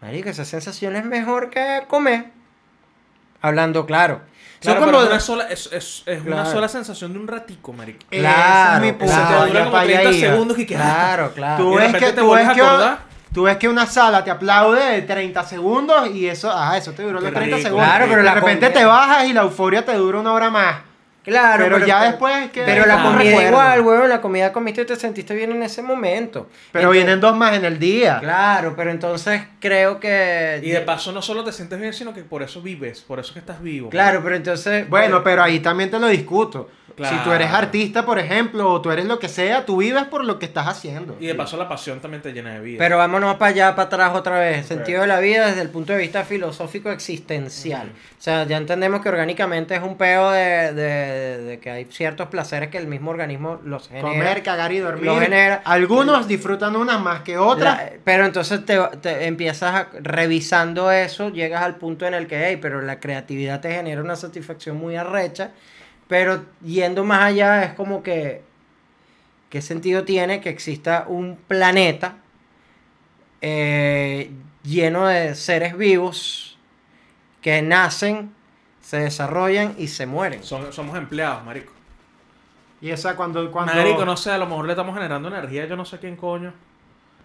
marico, 0.00 0.28
esa 0.28 0.44
sensación 0.44 0.94
es 0.94 1.04
mejor 1.04 1.50
que 1.50 1.82
comer. 1.88 2.26
Hablando 3.42 3.86
claro. 3.86 4.20
Son 4.60 4.72
Claro, 4.74 4.80
como 4.86 4.98
pero 4.98 5.10
una 5.10 5.20
sola, 5.20 5.44
es, 5.48 5.68
es, 5.72 6.02
es 6.04 6.20
una 6.22 6.36
Claro. 6.36 6.50
sola 6.50 6.68
sensación 6.68 7.12
de 7.12 7.18
un 7.20 7.28
ratico, 7.28 7.72
marico. 7.72 8.00
Claro, 8.10 8.74
es 8.76 8.80
mi 8.82 8.92
punto. 8.98 9.14
Claro, 9.14 9.46
dura 9.46 9.58
como 9.60 9.70
pa' 9.72 9.80
allá 9.80 10.00
30 10.00 10.16
iba. 10.18 10.30
segundos 10.30 10.58
y 10.58 10.66
que... 10.66 10.74
Claro, 10.74 11.32
claro. 11.32 11.64
Tú 11.64 11.74
ves, 11.76 11.92
que, 11.92 11.98
te 12.06 12.12
tú, 12.20 12.30
ves 12.32 12.48
que, 12.50 12.62
tú 13.32 13.42
ves 13.44 13.56
que 13.56 13.68
una 13.68 13.86
sala 13.86 14.24
te 14.24 14.32
aplaude 14.32 14.84
de 14.84 15.02
30 15.02 15.44
segundos 15.44 16.08
y 16.10 16.26
eso, 16.26 16.50
ah, 16.52 16.76
eso 16.76 16.90
te 16.92 17.04
duró 17.04 17.20
los 17.20 17.30
30 17.32 17.40
rico. 17.44 17.58
segundos. 17.58 17.86
Claro, 17.88 18.06
pero 18.08 18.22
de 18.24 18.30
repente 18.32 18.70
te 18.70 18.84
bajas 18.84 19.26
y 19.28 19.32
la 19.32 19.42
euforia 19.42 19.84
te 19.84 19.94
dura 19.94 20.18
una 20.18 20.32
hora 20.32 20.50
más. 20.50 20.76
Claro, 21.28 21.64
pero, 21.64 21.86
ya 21.86 22.04
después 22.04 22.50
que 22.50 22.62
Pero 22.64 22.86
la 22.86 23.02
comida 23.02 23.22
recuerdo. 23.30 23.48
igual, 23.50 23.80
weón, 23.82 24.08
la 24.08 24.20
comida 24.20 24.52
comiste 24.52 24.82
y 24.82 24.86
te 24.86 24.96
sentiste 24.96 25.34
bien 25.34 25.52
en 25.52 25.62
ese 25.62 25.82
momento. 25.82 26.48
Pero 26.72 26.84
Entonces- 26.84 27.04
vienen 27.04 27.20
dos 27.20 27.36
más 27.36 27.54
en 27.56 27.64
el 27.64 27.78
día. 27.78 28.18
Claro, 28.20 28.74
pero 28.76 28.90
entonces 28.90 29.42
creo 29.60 30.00
que... 30.00 30.60
Y 30.62 30.70
de 30.70 30.80
paso 30.80 31.12
no 31.12 31.22
solo 31.22 31.44
te 31.44 31.52
sientes 31.52 31.78
bien, 31.80 31.92
sino 31.92 32.12
que 32.14 32.22
por 32.22 32.42
eso 32.42 32.60
vives, 32.62 33.00
por 33.00 33.18
eso 33.20 33.32
que 33.32 33.38
estás 33.40 33.62
vivo. 33.62 33.90
Claro, 33.90 34.20
pero 34.22 34.34
entonces... 34.36 34.88
Bueno, 34.88 35.22
pero 35.22 35.42
ahí 35.42 35.60
también 35.60 35.90
te 35.90 35.98
lo 35.98 36.08
discuto. 36.08 36.70
Claro. 36.96 37.16
Si 37.16 37.22
tú 37.22 37.30
eres 37.32 37.52
artista, 37.52 38.04
por 38.04 38.18
ejemplo, 38.18 38.68
o 38.72 38.80
tú 38.82 38.90
eres 38.90 39.04
lo 39.04 39.20
que 39.20 39.28
sea, 39.28 39.64
tú 39.64 39.76
vives 39.76 40.02
por 40.06 40.24
lo 40.24 40.40
que 40.40 40.46
estás 40.46 40.66
haciendo. 40.66 41.16
Y 41.20 41.26
de 41.28 41.34
paso 41.36 41.56
la 41.56 41.68
pasión 41.68 42.00
también 42.00 42.22
te 42.22 42.32
llena 42.32 42.54
de 42.54 42.60
vida. 42.60 42.78
Pero 42.78 42.98
vámonos 42.98 43.36
para 43.36 43.50
allá, 43.52 43.76
para 43.76 43.86
atrás 43.86 44.16
otra 44.16 44.40
vez. 44.40 44.62
Ok. 44.62 44.66
Sentido 44.66 45.02
de 45.02 45.06
la 45.06 45.20
vida 45.20 45.46
desde 45.46 45.60
el 45.62 45.68
punto 45.68 45.92
de 45.92 46.00
vista 46.00 46.24
filosófico 46.24 46.90
existencial. 46.90 47.92
O 48.18 48.20
sea, 48.20 48.44
ya 48.46 48.56
entendemos 48.56 49.00
que 49.00 49.10
orgánicamente 49.10 49.76
es 49.76 49.82
un 49.82 49.96
peo 49.96 50.32
de, 50.32 50.72
de- 50.72 51.17
de 51.18 51.58
que 51.60 51.70
hay 51.70 51.84
ciertos 51.86 52.28
placeres 52.28 52.68
que 52.70 52.78
el 52.78 52.86
mismo 52.86 53.10
organismo 53.10 53.60
los 53.64 53.88
genera. 53.88 54.08
Comer, 54.08 54.42
cagar 54.42 54.72
y 54.72 54.78
dormir. 54.78 55.04
Lo 55.04 55.18
genera. 55.20 55.62
Algunos 55.64 56.26
disfrutan 56.28 56.76
unas 56.76 57.00
más 57.00 57.20
que 57.22 57.36
otras. 57.38 57.76
La- 57.76 57.92
pero 58.04 58.24
entonces 58.24 58.64
te, 58.64 58.78
te 59.00 59.26
empiezas 59.26 59.74
a- 59.74 59.88
revisando 60.00 60.90
eso, 60.90 61.30
llegas 61.30 61.62
al 61.62 61.76
punto 61.76 62.06
en 62.06 62.14
el 62.14 62.26
que, 62.26 62.46
hey, 62.48 62.58
pero 62.60 62.80
la 62.82 63.00
creatividad 63.00 63.60
te 63.60 63.70
genera 63.72 64.00
una 64.00 64.16
satisfacción 64.16 64.76
muy 64.76 64.96
arrecha, 64.96 65.50
pero 66.08 66.44
yendo 66.64 67.04
más 67.04 67.22
allá 67.22 67.64
es 67.64 67.72
como 67.74 68.02
que, 68.02 68.42
¿qué 69.50 69.60
sentido 69.62 70.04
tiene 70.04 70.40
que 70.40 70.48
exista 70.48 71.04
un 71.08 71.36
planeta 71.48 72.16
eh, 73.40 74.30
lleno 74.64 75.06
de 75.06 75.34
seres 75.34 75.76
vivos 75.76 76.58
que 77.40 77.62
nacen, 77.62 78.32
se 78.88 78.98
desarrollan 79.00 79.74
y 79.76 79.88
se 79.88 80.06
mueren? 80.06 80.42
Son- 80.42 80.72
somos 80.72 80.96
empleados, 80.96 81.44
marico. 81.44 81.72
Y 82.80 82.88
esa 82.90 83.16
cuando... 83.16 83.50
cuando... 83.50 83.74
Marico, 83.74 84.06
no 84.06 84.16
sé, 84.16 84.30
a 84.30 84.38
lo 84.38 84.46
mejor 84.46 84.64
le 84.64 84.72
estamos 84.72 84.94
generando 84.94 85.28
energía, 85.28 85.66
yo 85.66 85.76
no 85.76 85.84
sé 85.84 85.98
quién 85.98 86.16
coño. 86.16 86.54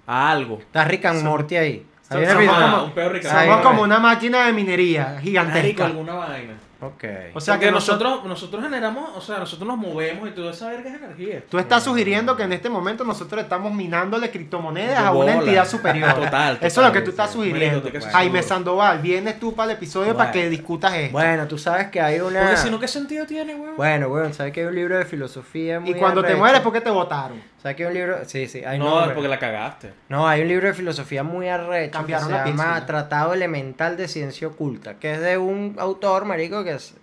A 0.06 0.30
algo. 0.30 0.58
Está 0.58 0.84
Rick 0.84 1.06
and 1.06 1.24
Morty 1.24 1.56
ahí. 1.56 1.88
Somos 2.10 2.24
episodio- 2.28 2.52
como- 2.52 2.84
un 2.84 2.92
peor 2.92 3.12
Ricardo. 3.14 3.40
Somos 3.40 3.62
como 3.66 3.82
una 3.84 4.00
máquina 4.00 4.46
de 4.46 4.52
minería 4.52 5.04
Marico, 5.06 5.22
gigantesca. 5.22 5.86
alguna 5.86 6.14
vaina. 6.16 6.54
Ok. 6.88 7.04
O 7.34 7.40
sea 7.40 7.56
Porque 7.56 7.68
que 7.68 7.72
nosotros... 7.72 8.10
nosotros, 8.10 8.26
nosotros 8.26 8.64
generamos, 8.64 9.12
o 9.16 9.22
sea, 9.22 9.40
nosotros 9.40 9.68
nos 9.68 9.78
movemos 9.78 10.28
y 10.28 10.32
toda 10.32 10.52
esa 10.52 10.70
verga 10.70 10.90
es 10.90 10.96
energía. 10.96 11.44
Tú 11.50 11.58
estás 11.58 11.84
sugiriendo 11.84 12.36
que 12.36 12.44
en 12.44 12.54
este 12.54 12.70
momento 12.70 13.04
nosotros 13.04 13.42
estamos 13.42 13.74
minándole 13.74 14.30
criptomonedas 14.30 15.00
a 15.00 15.12
una 15.12 15.34
entidad 15.36 15.68
superior. 15.68 16.14
Total, 16.24 16.58
Eso 16.62 16.82
es 16.82 16.88
lo 16.88 16.94
que 16.94 17.02
tú 17.02 17.12
estás 17.12 17.32
sugiriendo. 17.32 17.84
Qué 17.84 18.02
Jaime 18.02 18.40
seguro. 18.42 18.56
Sandoval, 18.56 19.00
vienes 19.00 19.40
tú 19.40 19.54
para 19.54 19.72
el 19.72 19.78
episodio 19.78 20.16
para 20.16 20.32
que 20.32 20.50
discutas 20.50 20.94
esto. 20.94 21.14
Bueno, 21.14 21.48
tú 21.48 21.58
sabes 21.58 21.88
que 21.88 22.02
hay 22.02 22.20
una... 22.20 22.42
Porque 22.42 22.58
si 22.58 22.70
no, 22.70 22.80
¿qué 22.80 22.88
sentido 22.88 23.26
tiene, 23.26 23.56
weón? 23.56 23.76
Bueno, 23.78 24.10
bueno, 24.10 24.34
¿sabes 24.34 24.54
que 24.54 24.62
hay 24.62 24.68
un 24.68 24.76
libro 24.76 24.98
de 24.98 25.06
filosofía 25.06 25.80
muy 25.80 25.92
y 25.92 25.94
cuando 25.94 26.24
te 26.24 26.36
mueres, 26.36 26.62
¿por 26.62 26.74
qué 26.74 26.82
te 26.82 26.90
votaron? 26.90 27.42
¿Sabes 27.64 27.78
que 27.78 27.84
hay 27.84 27.88
un 27.88 27.94
libro? 27.94 28.18
Sí, 28.26 28.48
sí, 28.50 28.62
hay 28.66 28.78
no, 28.78 28.90
nombre. 28.90 29.14
porque 29.14 29.30
la 29.30 29.40
cagaste. 29.40 29.94
No, 30.10 30.28
hay 30.28 30.42
un 30.42 30.50
libro 30.50 30.68
de 30.68 30.74
filosofía 30.74 31.24
muy 31.24 31.48
arrecho 31.48 31.94
Cambiaron 31.94 32.28
que 32.28 32.34
la 32.34 32.44
se 32.44 32.50
llama 32.50 32.64
píldora. 32.64 32.86
Tratado 32.86 33.34
Elemental 33.34 33.96
de 33.96 34.10
Ciencia 34.10 34.50
Oculta, 34.50 34.96
que 34.96 35.14
es 35.14 35.22
de 35.22 35.38
un 35.38 35.78
autor, 35.80 36.26
marico, 36.26 36.66
que 36.66 36.73
es 36.76 36.94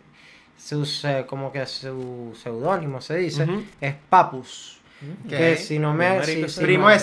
sus, 0.58 1.04
eh, 1.04 1.24
como 1.26 1.50
que 1.52 1.64
su 1.66 2.36
seudónimo 2.42 3.00
se 3.00 3.16
dice, 3.16 3.46
es 3.80 3.94
Papus. 4.08 4.80
Que 5.28 5.56
si 5.56 5.78
no 5.78 5.94
me... 5.94 6.22
Si- 6.26 6.48
si 6.48 6.60
Primo 6.60 6.84
no- 6.84 6.90
de 6.90 6.98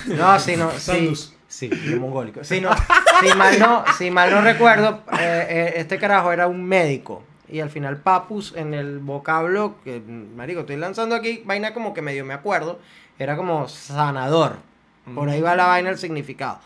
no, 0.16 0.38
si 0.38 0.56
no, 0.56 0.70
sí, 0.72 1.14
sí, 1.48 1.68
de 1.68 1.96
mongólico. 1.96 2.44
Si, 2.44 2.60
no, 2.60 2.70
si, 3.22 3.34
mal 3.34 3.58
no, 3.58 3.84
si 3.96 4.10
mal 4.10 4.30
no 4.30 4.42
recuerdo, 4.42 5.02
eh, 5.18 5.46
eh, 5.48 5.72
este 5.76 5.98
carajo 5.98 6.32
era 6.32 6.46
un 6.46 6.62
médico. 6.64 7.22
Y 7.50 7.60
al 7.60 7.70
final 7.70 7.96
papus 7.96 8.52
en 8.56 8.74
el 8.74 8.98
vocablo, 8.98 9.76
que 9.82 10.00
marico, 10.00 10.60
estoy 10.60 10.76
lanzando 10.76 11.14
aquí, 11.14 11.42
vaina 11.46 11.72
como 11.72 11.94
que 11.94 12.02
medio 12.02 12.26
me 12.26 12.34
acuerdo, 12.34 12.78
era 13.18 13.36
como 13.38 13.66
sanador. 13.68 14.56
Por 15.14 15.30
ahí 15.30 15.40
va 15.40 15.56
la 15.56 15.64
vaina 15.66 15.88
el 15.88 15.96
significado. 15.96 16.60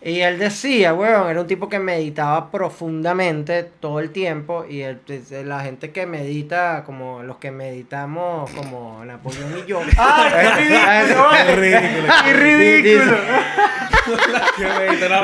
Y 0.00 0.20
él 0.20 0.38
decía, 0.38 0.94
weón, 0.94 1.28
era 1.28 1.40
un 1.40 1.46
tipo 1.48 1.68
que 1.68 1.80
meditaba 1.80 2.52
profundamente 2.52 3.64
todo 3.80 3.98
el 3.98 4.10
tiempo. 4.10 4.64
Y 4.68 4.82
él- 4.82 5.00
la 5.44 5.60
gente 5.60 5.90
que 5.90 6.06
medita, 6.06 6.84
como 6.86 7.24
los 7.24 7.38
que 7.38 7.50
meditamos, 7.50 8.48
como 8.52 9.04
Napoleón 9.04 9.54
y 9.64 9.68
yo. 9.68 9.80
¡Ah, 9.98 10.28
qué 11.46 11.54
ridículo! 11.56 12.14
¡Qué 12.24 12.32
ridículo! 12.32 13.16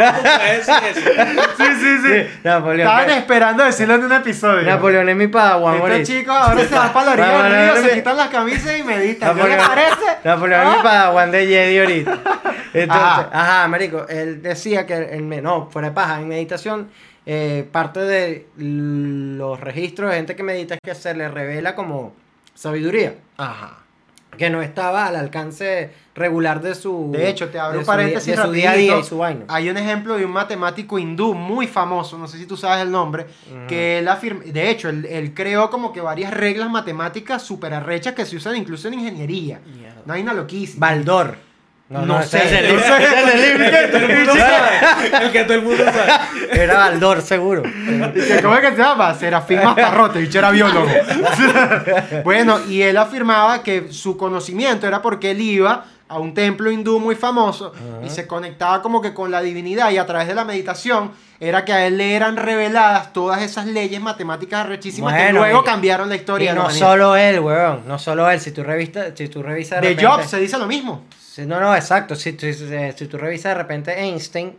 Decir 0.44 0.74
eso. 0.90 1.10
Sí, 1.56 1.64
sí, 1.80 1.98
sí. 2.02 2.38
Napoleón, 2.42 2.80
Estaban 2.88 3.10
esperando 3.10 3.64
decirlo 3.64 3.94
en 3.94 4.04
un 4.04 4.12
episodio. 4.12 4.62
Napoleón 4.62 5.08
es 5.08 5.16
mi 5.16 5.26
padawan, 5.28 5.76
Estos 5.92 6.02
chicos 6.08 6.34
ahora 6.36 6.64
se 6.66 6.74
van 6.74 6.92
para 6.92 7.06
la 7.06 7.12
orilla 7.12 7.26
del 7.28 7.36
Napoleón 7.52 7.74
río, 7.76 7.84
se 7.90 7.94
quitan 7.96 8.16
las 8.16 8.28
camisas 8.28 8.78
y 8.78 8.82
meditan. 8.82 9.36
¿Qué 9.36 9.42
les 9.44 9.56
Napoleón, 9.56 9.68
parece? 9.68 10.18
Napoleón 10.24 10.60
es 10.62 10.68
mi 10.68 10.74
Ah. 10.78 10.82
padawan 10.82 11.30
de 11.30 11.46
Jedi 11.46 11.78
ahorita. 11.78 12.18
Entonces, 12.74 13.06
Ajá. 13.06 13.28
ajá. 13.32 13.68
marico, 13.68 14.06
él 14.08 14.42
decía 14.42 14.63
que, 14.86 14.94
el, 14.94 15.22
me- 15.22 15.42
no, 15.42 15.68
fuera 15.70 15.88
de 15.88 15.94
paja, 15.94 16.20
en 16.20 16.28
meditación, 16.28 16.88
eh, 17.26 17.66
parte 17.70 18.00
de 18.00 18.46
los 18.56 19.60
registros 19.60 20.10
de 20.10 20.16
gente 20.16 20.36
que 20.36 20.42
medita 20.42 20.74
es 20.74 20.80
que 20.82 20.94
se 20.94 21.14
le 21.14 21.28
revela 21.28 21.74
como 21.74 22.12
sabiduría. 22.54 23.14
Ajá. 23.36 23.78
que 24.36 24.50
no 24.50 24.62
estaba 24.62 25.06
al 25.06 25.14
alcance 25.14 25.90
regular 26.16 26.60
de 26.60 26.74
su 26.74 27.10
De 27.12 27.28
hecho, 27.30 27.50
te 27.50 27.58
abro 27.60 27.74
de 27.74 27.78
un 27.78 27.84
día- 27.84 27.92
paréntesis 27.92 28.36
de 28.36 28.42
su 28.42 28.50
día 28.50 28.72
a 28.72 28.74
día 28.74 28.98
y 28.98 29.04
su 29.04 29.18
vaina. 29.18 29.44
Hay 29.46 29.70
un 29.70 29.76
ejemplo 29.76 30.16
de 30.16 30.24
un 30.24 30.32
matemático 30.32 30.98
hindú 30.98 31.34
muy 31.34 31.68
famoso, 31.68 32.18
no 32.18 32.26
sé 32.26 32.38
si 32.38 32.46
tú 32.46 32.56
sabes 32.56 32.82
el 32.82 32.90
nombre, 32.90 33.26
que 33.68 34.00
él 34.00 34.08
afirma, 34.08 34.42
de 34.44 34.70
hecho, 34.70 34.88
él, 34.88 35.04
él 35.06 35.34
creó 35.34 35.70
como 35.70 35.92
que 35.92 36.00
varias 36.00 36.34
reglas 36.34 36.68
matemáticas 36.68 37.42
súper 37.44 37.74
arrechas 37.74 38.14
que 38.14 38.26
se 38.26 38.34
usan 38.36 38.56
incluso 38.56 38.88
en 38.88 38.94
ingeniería. 38.94 39.60
No 40.04 40.12
hay 40.14 40.22
una 40.22 40.34
loquísima. 40.34 40.84
Baldor. 40.88 41.36
No 42.02 42.20
ese 42.20 42.38
sé, 42.38 42.44
es 42.46 42.52
el 42.52 42.74
no 42.76 42.80
ese 42.80 43.04
es 43.04 43.34
el 43.34 43.42
libro 43.58 43.70
que 43.70 43.86
todo 43.88 44.06
el 44.06 44.16
mundo 44.16 44.32
sabe. 44.36 45.24
El 45.26 45.32
que 45.32 45.44
todo 45.44 45.54
el 45.54 45.62
mundo 45.62 45.84
sabe. 45.84 46.62
Era 46.62 46.74
Baldor, 46.76 47.22
seguro. 47.22 47.62
¿Y 47.64 48.20
que 48.20 48.40
¿Cómo 48.42 48.54
es 48.56 48.60
que 48.60 48.70
se 48.70 48.76
llama? 48.82 49.14
Serafín 49.14 49.62
Masparrote, 49.62 50.18
bicho 50.20 50.38
era 50.38 50.50
biólogo. 50.50 50.86
bueno, 52.24 52.60
y 52.68 52.82
él 52.82 52.96
afirmaba 52.96 53.62
que 53.62 53.92
su 53.92 54.16
conocimiento 54.16 54.86
era 54.86 55.00
porque 55.02 55.30
él 55.32 55.40
iba 55.40 55.84
a 56.08 56.18
un 56.18 56.34
templo 56.34 56.70
hindú 56.70 57.00
muy 57.00 57.14
famoso 57.14 57.72
y 58.04 58.10
se 58.10 58.26
conectaba 58.26 58.82
como 58.82 59.00
que 59.00 59.14
con 59.14 59.30
la 59.30 59.40
divinidad 59.40 59.90
y 59.90 59.96
a 59.98 60.06
través 60.06 60.28
de 60.28 60.34
la 60.34 60.44
meditación 60.44 61.12
era 61.40 61.64
que 61.64 61.72
a 61.72 61.86
él 61.86 61.96
le 61.96 62.14
eran 62.14 62.36
reveladas 62.36 63.12
todas 63.12 63.42
esas 63.42 63.66
leyes 63.66 64.00
matemáticas 64.00 64.60
arrechísimas 64.60 65.14
que 65.14 65.22
Bueno, 65.24 65.40
luego 65.40 65.60
y- 65.62 65.64
cambiaron 65.64 66.08
la 66.08 66.14
Y 66.16 66.18
historia. 66.18 66.50
de 66.50 66.54
la 66.54 66.60
no 66.62 66.66
humanidad. 66.68 66.86
solo 66.86 67.16
él, 67.16 67.40
weón. 67.40 67.80
No 67.86 67.98
solo 67.98 68.30
él. 68.30 68.38
Si 68.40 68.52
tú 68.52 68.62
revistas, 68.62 69.12
si 69.16 69.28
tú 69.28 69.42
revisas 69.42 69.80
de 69.80 69.88
repente- 69.88 70.06
Jobs 70.06 70.30
se 70.30 70.38
dice 70.38 70.58
lo 70.58 70.66
mismo. 70.66 71.04
No, 71.38 71.60
no, 71.60 71.74
exacto. 71.74 72.14
Si, 72.14 72.32
si, 72.38 72.52
si 72.54 73.06
tú 73.06 73.18
revisas 73.18 73.54
de 73.54 73.62
repente 73.62 73.98
Einstein, 74.00 74.56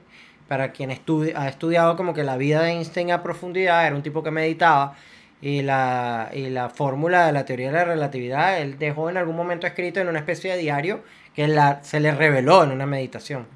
para 0.48 0.72
quien 0.72 0.92
estudi- 0.92 1.34
ha 1.36 1.48
estudiado 1.48 1.96
como 1.96 2.14
que 2.14 2.24
la 2.24 2.38
vida 2.38 2.62
de 2.62 2.72
Einstein 2.72 3.12
a 3.12 3.24
profundidad, 3.24 3.86
era 3.88 3.96
un 3.96 4.04
tipo 4.04 4.22
que 4.24 4.32
meditaba 4.32 4.96
y 5.42 5.62
la, 5.62 6.30
y 6.34 6.50
la 6.50 6.70
fórmula 6.70 7.26
de 7.28 7.32
la 7.32 7.46
teoría 7.46 7.68
de 7.68 7.74
la 7.74 7.86
relatividad, 7.86 8.60
él 8.62 8.78
dejó 8.78 9.10
en 9.10 9.18
algún 9.18 9.36
momento 9.36 9.68
escrito 9.68 10.00
en 10.00 10.08
una 10.08 10.20
especie 10.20 10.52
de 10.52 10.58
diario 10.58 11.04
que 11.36 11.48
la, 11.48 11.84
se 11.84 12.00
le 12.00 12.14
reveló 12.14 12.64
en 12.64 12.72
una 12.72 12.86
meditación. 12.86 13.48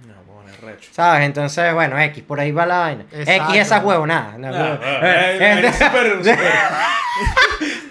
Recho. 0.61 0.89
¿Sabes? 0.93 1.25
Entonces, 1.25 1.73
bueno, 1.73 1.99
X, 1.99 2.23
por 2.23 2.39
ahí 2.39 2.51
va 2.51 2.65
la 2.65 2.77
vaina. 2.79 3.05
Exacto. 3.11 3.51
X 3.53 3.61
esa 3.61 3.79
huevonada. 3.79 4.37
No, 4.37 4.47
Ah, 4.47 4.51
no. 4.51 4.57
ah, 4.57 4.99
Eh, 5.03 5.37
eh, 5.39 5.71
eh, 5.71 6.21
eh. 6.25 6.37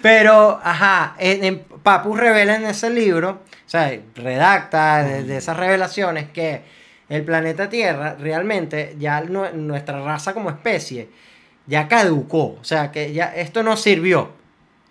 Pero, 0.01 0.59
ajá, 0.63 1.15
en, 1.19 1.43
en 1.43 1.59
Papu 1.83 2.15
revela 2.15 2.55
en 2.55 2.65
ese 2.65 2.89
libro, 2.89 3.41
o 3.65 3.69
sea, 3.69 3.91
redacta 4.15 5.03
de, 5.03 5.23
de 5.23 5.37
esas 5.37 5.57
revelaciones 5.57 6.29
que 6.29 6.61
el 7.09 7.23
planeta 7.23 7.69
Tierra 7.69 8.15
realmente, 8.19 8.95
ya 8.99 9.21
nu- 9.21 9.51
nuestra 9.53 10.01
raza 10.01 10.33
como 10.33 10.49
especie, 10.49 11.09
ya 11.67 11.87
caducó. 11.87 12.57
O 12.59 12.63
sea, 12.63 12.91
que 12.91 13.13
ya 13.13 13.25
esto 13.35 13.63
no 13.63 13.75
sirvió. 13.77 14.21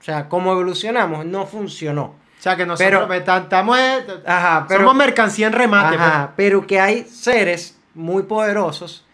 O 0.00 0.04
sea, 0.04 0.28
como 0.28 0.52
evolucionamos, 0.52 1.24
no 1.26 1.46
funcionó. 1.46 2.14
O 2.38 2.42
sea 2.42 2.56
que 2.56 2.64
nosotros 2.66 2.88
Pero- 2.88 3.06
pues, 3.08 3.42
estamos, 3.42 3.78
Ajá, 4.24 4.64
pero... 4.68 4.80
somos 4.80 4.94
mercancía 4.94 5.48
en 5.48 5.52
remate. 5.52 5.96
pues. 5.96 6.08
Ajá, 6.08 6.32
pero 6.36 6.66
que 6.66 6.78
hay 6.80 7.04
seres 7.04 7.76
muy 7.94 8.22
poderosos 8.22 9.04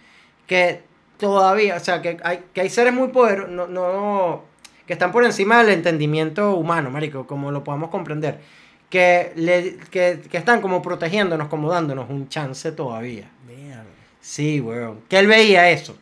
que 0.46 0.82
todavía, 1.16 1.76
o 1.76 1.80
sea, 1.80 2.02
que 2.02 2.18
hay, 2.22 2.44
que 2.52 2.60
hay 2.60 2.68
seres 2.68 2.92
muy 2.92 3.08
poderosos, 3.08 3.50
no, 3.50 3.66
no, 3.66 4.42
que 4.86 4.92
están 4.92 5.10
por 5.10 5.24
encima 5.24 5.58
del 5.62 5.70
entendimiento 5.72 6.54
humano, 6.54 6.90
marico, 6.90 7.26
como 7.26 7.50
lo 7.50 7.64
podamos 7.64 7.88
comprender, 7.88 8.40
que, 8.90 9.32
le, 9.36 9.76
que, 9.90 10.20
que 10.30 10.36
están 10.36 10.60
como 10.60 10.82
protegiéndonos, 10.82 11.48
como 11.48 11.70
dándonos 11.70 12.10
un 12.10 12.28
chance 12.28 12.70
todavía. 12.72 13.30
Sí, 14.20 14.60
weón. 14.60 15.00
Que 15.08 15.18
él 15.18 15.26
veía 15.26 15.68
eso. 15.70 15.96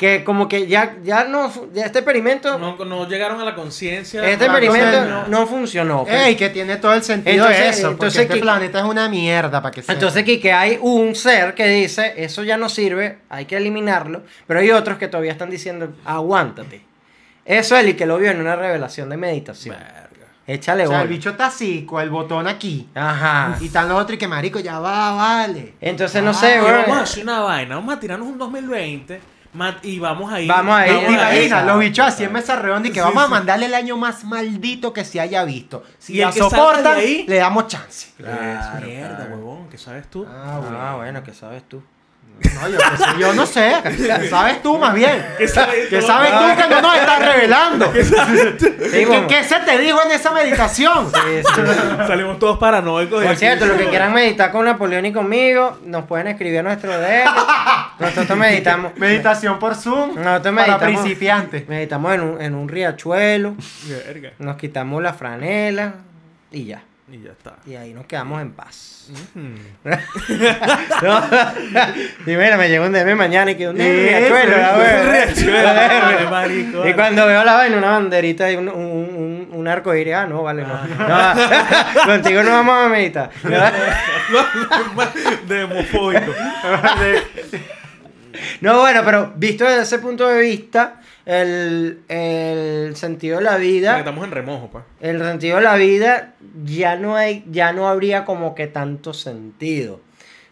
Que 0.00 0.24
como 0.24 0.48
que 0.48 0.66
ya, 0.66 0.96
ya 1.04 1.24
no, 1.24 1.52
ya 1.74 1.84
este 1.84 1.98
experimento, 1.98 2.58
No, 2.58 2.74
no 2.86 3.06
llegaron 3.06 3.38
a 3.38 3.44
la 3.44 3.54
conciencia. 3.54 4.26
este 4.26 4.46
experimento 4.46 5.04
no, 5.04 5.26
no 5.28 5.46
funcionó. 5.46 6.04
pues. 6.04 6.26
Ey, 6.26 6.36
que 6.36 6.48
tiene 6.48 6.78
todo 6.78 6.94
el 6.94 7.02
sentido 7.02 7.44
Entonces- 7.44 7.58
de 7.60 7.68
eso, 7.68 7.82
porque 7.82 7.92
entonces 8.06 8.22
este 8.22 8.34
que- 8.36 8.40
planeta 8.40 8.78
es 8.78 8.84
una 8.86 9.10
mierda 9.10 9.60
para 9.60 9.70
que 9.74 9.82
sea. 9.82 9.92
Entonces 9.94 10.22
aquí 10.22 10.40
que 10.40 10.54
hay 10.54 10.78
un 10.80 11.14
ser 11.14 11.52
que 11.54 11.66
dice, 11.68 12.14
eso 12.16 12.42
ya 12.44 12.56
no 12.56 12.70
sirve, 12.70 13.18
hay 13.28 13.44
que 13.44 13.58
eliminarlo, 13.58 14.22
pero 14.46 14.60
hay 14.60 14.70
otros 14.70 14.96
que 14.96 15.06
todavía 15.08 15.32
están 15.32 15.50
diciendo, 15.50 15.92
aguántate. 16.06 16.80
Eso 17.44 17.76
es 17.76 17.84
el 17.84 17.94
que 17.94 18.06
lo 18.06 18.16
vio 18.16 18.30
en 18.30 18.40
una 18.40 18.56
revelación 18.56 19.10
de 19.10 19.18
meditación. 19.18 19.76
Verga. 19.76 20.28
Échale 20.46 20.86
o 20.86 20.88
sea, 20.88 21.02
el 21.02 21.08
bicho 21.08 21.28
está 21.28 21.48
así, 21.48 21.84
con 21.84 22.00
el 22.02 22.08
botón 22.08 22.48
aquí. 22.48 22.88
Ajá. 22.94 23.58
Y 23.60 23.66
están 23.66 23.86
los 23.86 24.00
otros 24.00 24.14
y 24.14 24.18
que 24.18 24.26
marico, 24.28 24.60
ya 24.60 24.78
va, 24.78 25.12
vale. 25.12 25.74
Entonces 25.78 26.22
no 26.22 26.30
Ah, 26.30 26.34
sé, 26.34 26.58
weón. 26.58 26.72
vamos 26.86 26.96
a 26.96 27.02
hacer 27.02 27.22
una 27.22 27.40
vaina, 27.40 27.74
vamos 27.74 27.94
a 27.94 28.00
tirarnos 28.00 28.26
un 28.28 28.38
2020 28.38 29.20
y 29.82 29.98
vamos 29.98 30.32
a 30.32 30.40
ir. 30.40 30.48
Vamos 30.48 30.74
a 30.74 30.86
ir. 30.86 30.92
Te 30.98 31.12
imaginas, 31.12 31.34
esa. 31.34 31.64
los 31.64 31.78
bichos 31.80 32.06
así 32.06 32.24
en 32.24 32.32
mesa 32.32 32.56
redonda 32.56 32.88
y 32.88 32.92
que 32.92 33.00
Sí, 33.00 33.04
vamos 33.04 33.24
a 33.24 33.28
mandarle 33.28 33.66
el 33.66 33.74
año 33.74 33.96
más 33.96 34.24
maldito 34.24 34.92
que 34.92 35.04
se 35.04 35.20
haya 35.20 35.44
visto. 35.44 35.82
Si 35.98 36.14
Y 36.14 36.18
la 36.20 36.30
soportan, 36.32 36.96
ahí- 36.98 37.24
le 37.26 37.36
damos 37.36 37.66
chance. 37.66 38.08
Claro, 38.16 38.86
mierda, 38.86 39.16
claro. 39.16 39.34
huevón, 39.36 39.68
¿qué 39.68 39.78
sabes 39.78 40.08
tú? 40.08 40.26
Ah, 40.28 40.60
Ah, 40.78 40.94
bueno, 40.96 41.22
¿qué 41.24 41.34
sabes 41.34 41.62
tú? 41.68 41.82
No, 42.60 43.18
yo, 43.18 43.32
no 43.34 43.46
sé. 43.46 43.74
¿Qué 43.82 44.28
sabes 44.30 44.62
tú 44.62 44.78
más 44.78 44.94
bien? 44.94 45.24
¿Qué 45.38 45.48
sabes 45.48 45.88
¿Qué 45.88 45.98
tú? 46.00 46.06
sabes 46.06 46.30
tú 46.32 46.62
que 46.62 46.68
no 46.74 46.82
nos 46.82 46.94
estás 46.96 47.18
revelando? 47.34 47.92
¿Qué, 47.92 48.04
se 48.04 49.56
te 49.64 49.78
dijo 49.78 49.98
en 50.04 50.12
esa 50.12 50.30
meditación? 50.32 51.10
Sí, 51.12 51.20
sí. 51.54 51.60
Salimos 52.06 52.38
todos 52.38 52.58
paranoicos. 52.58 53.24
Por 53.24 53.36
cierto, 53.36 53.66
los 53.66 53.76
que 53.76 53.88
quieran 53.88 54.12
meditar 54.12 54.50
con 54.52 54.64
Napoleón 54.64 55.06
y 55.06 55.12
conmigo, 55.12 55.78
nos 55.84 56.04
pueden 56.04 56.28
escribir 56.28 56.60
a 56.60 56.62
nuestro 56.62 56.92
DM. 56.98 57.24
Nosotros 57.98 58.38
meditamos. 58.38 58.96
Meditación 58.96 59.58
por 59.58 59.74
Zoom 59.74 60.16
Nosotros 60.16 60.40
para 60.42 60.52
meditamos. 60.52 60.84
principiantes. 61.00 61.68
Meditamos 61.68 62.14
en 62.14 62.20
un, 62.22 62.40
en 62.42 62.54
un 62.54 62.68
riachuelo, 62.68 63.54
Verga. 64.06 64.32
nos 64.38 64.56
quitamos 64.56 65.02
la 65.02 65.12
franela 65.12 65.94
y 66.50 66.64
ya. 66.66 66.82
Y 67.10 67.22
ya 67.22 67.32
está. 67.32 67.56
Y 67.66 67.74
ahí 67.74 67.92
nos 67.92 68.06
quedamos 68.06 68.40
en 68.40 68.52
paz. 68.52 69.10
No. 71.02 71.20
y 72.26 72.36
mira, 72.36 72.56
me 72.56 72.68
llegó 72.68 72.84
un 72.84 72.92
DM 72.92 73.16
mañana 73.16 73.50
y 73.50 73.56
que 73.56 73.68
un 73.68 73.76
riachuelo. 73.76 74.56
Y 76.88 76.94
cuando 76.94 77.26
veo 77.26 77.42
la 77.42 77.54
vaina, 77.54 77.76
una 77.78 77.90
banderita 77.90 78.52
y 78.52 78.56
un, 78.56 78.68
un, 78.68 79.48
un, 79.50 79.68
arco 79.68 79.92
iris, 79.94 80.14
ah, 80.14 80.26
no, 80.26 80.44
vale, 80.44 80.62
no. 80.62 80.74
No, 80.86 82.04
Contigo 82.06 82.42
no 82.44 82.50
vamos 82.50 82.86
a 82.86 82.88
meditar. 82.88 83.30
de 85.48 85.64
homofóbico. 85.64 86.32
No, 88.60 88.80
bueno, 88.80 89.02
pero 89.04 89.32
visto 89.36 89.64
desde 89.64 89.82
ese 89.82 89.98
punto 89.98 90.28
de 90.28 90.40
vista, 90.40 91.00
el, 91.24 92.00
el 92.08 92.96
sentido 92.96 93.38
de 93.38 93.44
la 93.44 93.52
Porque 93.52 93.66
vida, 93.66 93.98
Estamos 93.98 94.24
en 94.24 94.30
remojo, 94.32 94.68
pues. 94.70 94.84
el 95.00 95.18
sentido 95.20 95.56
de 95.56 95.62
la 95.62 95.76
vida 95.76 96.34
ya 96.64 96.96
no 96.96 97.16
hay, 97.16 97.44
ya 97.50 97.72
no 97.72 97.88
habría 97.88 98.24
como 98.24 98.54
que 98.54 98.66
tanto 98.66 99.14
sentido. 99.14 100.00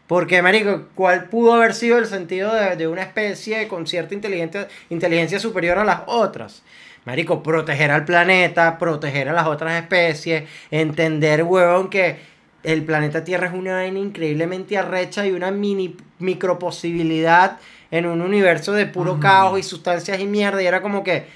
Porque, 0.06 0.40
marico, 0.40 0.88
¿cuál 0.94 1.24
pudo 1.24 1.52
haber 1.52 1.74
sido 1.74 1.98
el 1.98 2.06
sentido 2.06 2.54
de, 2.54 2.76
de 2.76 2.88
una 2.88 3.02
especie 3.02 3.68
con 3.68 3.86
cierta 3.86 4.14
inteligencia, 4.14 4.66
inteligencia 4.88 5.38
superior 5.38 5.78
a 5.78 5.84
las 5.84 6.00
otras? 6.06 6.62
Marico, 7.04 7.42
proteger 7.42 7.90
al 7.90 8.04
planeta, 8.04 8.78
proteger 8.78 9.28
a 9.28 9.32
las 9.32 9.46
otras 9.46 9.80
especies, 9.82 10.44
entender, 10.70 11.42
huevón, 11.42 11.90
que 11.90 12.16
el 12.62 12.84
planeta 12.84 13.24
Tierra 13.24 13.46
es 13.48 13.52
una 13.54 13.74
vaina 13.74 13.98
increíblemente 13.98 14.76
arrecha 14.76 15.26
y 15.26 15.30
una 15.30 15.50
mini 15.50 15.96
microposibilidad 16.18 17.58
en 17.90 18.06
un 18.06 18.20
universo 18.20 18.72
de 18.72 18.86
puro 18.86 19.18
caos 19.20 19.58
y 19.58 19.62
sustancias 19.62 20.20
y 20.20 20.26
mierda. 20.26 20.62
Y 20.62 20.66
era 20.66 20.82
como 20.82 21.02
que, 21.04 21.26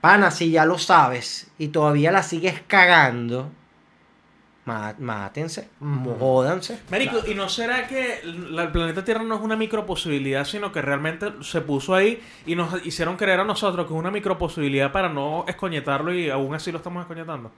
pana, 0.00 0.30
si 0.30 0.50
ya 0.50 0.64
lo 0.64 0.78
sabes 0.78 1.48
y 1.58 1.68
todavía 1.68 2.12
la 2.12 2.22
sigues 2.22 2.60
cagando, 2.66 3.50
má- 4.66 4.94
mátense, 4.98 5.68
Ujú. 5.80 6.16
jódanse. 6.18 6.80
Marico, 6.90 7.18
¿y 7.26 7.34
no 7.34 7.48
será 7.48 7.86
que 7.86 8.20
la- 8.24 8.64
el 8.64 8.72
planeta 8.72 9.04
Tierra 9.04 9.22
no 9.22 9.36
es 9.36 9.40
una 9.40 9.56
microposibilidad, 9.56 10.44
sino 10.44 10.72
que 10.72 10.82
realmente 10.82 11.32
se 11.42 11.60
puso 11.60 11.94
ahí 11.94 12.20
y 12.46 12.56
nos 12.56 12.84
hicieron 12.84 13.16
creer 13.16 13.40
a 13.40 13.44
nosotros 13.44 13.86
que 13.86 13.92
es 13.94 13.98
una 13.98 14.10
microposibilidad 14.10 14.90
para 14.92 15.08
no 15.08 15.44
escoñetarlo 15.48 16.12
y 16.12 16.30
aún 16.30 16.54
así 16.54 16.72
lo 16.72 16.78
estamos 16.78 17.00
escoñetando? 17.02 17.52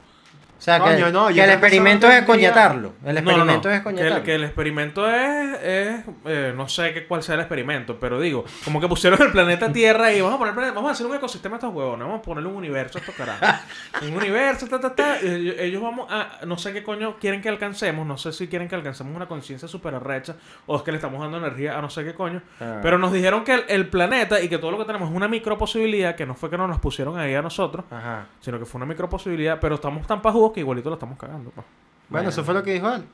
O 0.59 0.61
sea, 0.61 0.79
que, 0.81 0.91
Coño, 0.95 1.13
no, 1.13 1.31
yo 1.31 1.37
que 1.37 1.41
el 1.43 1.47
que 1.47 1.53
experimento 1.53 2.07
es 2.09 2.13
no 2.15 2.19
escoñetarlo. 2.19 2.93
El 3.05 3.15
No, 3.15 3.21
no, 3.23 3.29
experimento 3.31 3.69
no. 3.69 3.75
es 3.75 3.81
Que 3.81 3.89
escoñetarlo. 3.89 4.17
el, 4.17 4.23
que 4.25 4.35
el 4.35 4.45
experimento 4.45 5.09
es, 5.09 5.59
es, 5.63 6.01
eh, 6.27 6.53
no 6.57 6.69
sé 6.69 6.93
qué, 6.93 7.07
cuál 7.07 7.23
sea 7.23 7.37
el 7.37 7.43
experimento, 7.43 7.99
pero 8.01 8.19
digo, 8.21 8.45
como 8.65 8.81
que 8.81 8.89
pusieron 8.89 9.23
el 9.23 9.31
planeta 9.31 9.73
Tierra 9.73 10.13
y 10.13 10.21
vamos 10.21 10.35
a 10.35 10.39
poner, 10.55 10.73
vamos 10.73 10.89
a 10.89 10.93
hacer 10.93 11.07
un 11.07 11.15
ecosistema 11.15 11.55
a 11.55 11.59
estos 11.59 11.73
huevones, 11.73 12.05
vamos 12.07 12.19
a 12.21 12.23
ponerle 12.23 12.51
un 12.51 12.57
universo 12.57 12.99
a 12.99 13.01
estos 13.01 13.15
carajos. 13.15 13.49
un 14.03 14.17
universo, 14.17 14.67
ta, 14.67 14.81
ta, 14.81 14.95
ta, 14.95 15.19
ellos, 15.21 15.55
ellos 15.61 15.81
vamos 15.83 16.09
a, 16.11 16.45
no 16.45 16.59
sé 16.59 16.73
qué 16.73 16.83
coño 16.83 17.17
quieren 17.21 17.41
que 17.41 17.49
alcancemos, 17.49 18.05
no 18.05 18.19
sé 18.19 18.33
si 18.33 18.49
quieren 18.49 18.67
que 18.69 18.75
alcancemos 18.75 19.15
una 19.15 19.27
conciencia 19.29 19.69
súper 19.69 19.95
arrecha 19.95 20.35
o 20.67 20.77
es 20.77 20.83
que 20.83 20.91
le 20.91 20.97
estamos 20.97 21.21
dando 21.21 21.39
energía 21.39 21.79
a 21.79 21.81
no 21.83 21.89
sé 21.89 22.05
qué 22.05 22.15
coño, 22.15 22.43
Ah. 22.61 22.81
pero 22.83 22.99
nos 22.99 23.13
dijeron 23.13 23.45
que 23.45 23.55
el, 23.55 23.65
el 23.69 23.89
planeta 23.89 24.41
y 24.41 24.49
que 24.49 24.59
todo 24.59 24.73
lo 24.73 24.79
que 24.79 24.85
tenemos 24.87 25.09
es 25.09 25.15
una 25.15 25.29
microposibilidad, 25.29 26.17
que 26.17 26.27
no 26.27 26.35
fue 26.35 26.51
que 26.51 26.59
nos 26.59 26.69
nos 26.69 26.81
pusieron 26.81 27.17
ahí 27.19 27.35
a 27.35 27.43
nosotros, 27.43 27.85
Ajá. 27.91 28.27
sino 28.41 28.59
que 28.59 28.65
fue 28.65 28.79
una 28.81 28.87
microposibilidad, 28.87 29.59
pero 29.61 29.77
estamos 29.77 30.07
tan 30.07 30.21
pajudos 30.21 30.48
que 30.53 30.61
igualito 30.61 30.89
lo 30.89 30.95
estamos 30.97 31.19
cagando. 31.19 31.51
pues. 31.51 31.67
Bueno, 32.09 32.31
eso 32.31 32.43
fue 32.45 32.55
lo 32.55 32.63
que 32.63 32.73
dijo 32.75 32.89
él. 32.93 33.05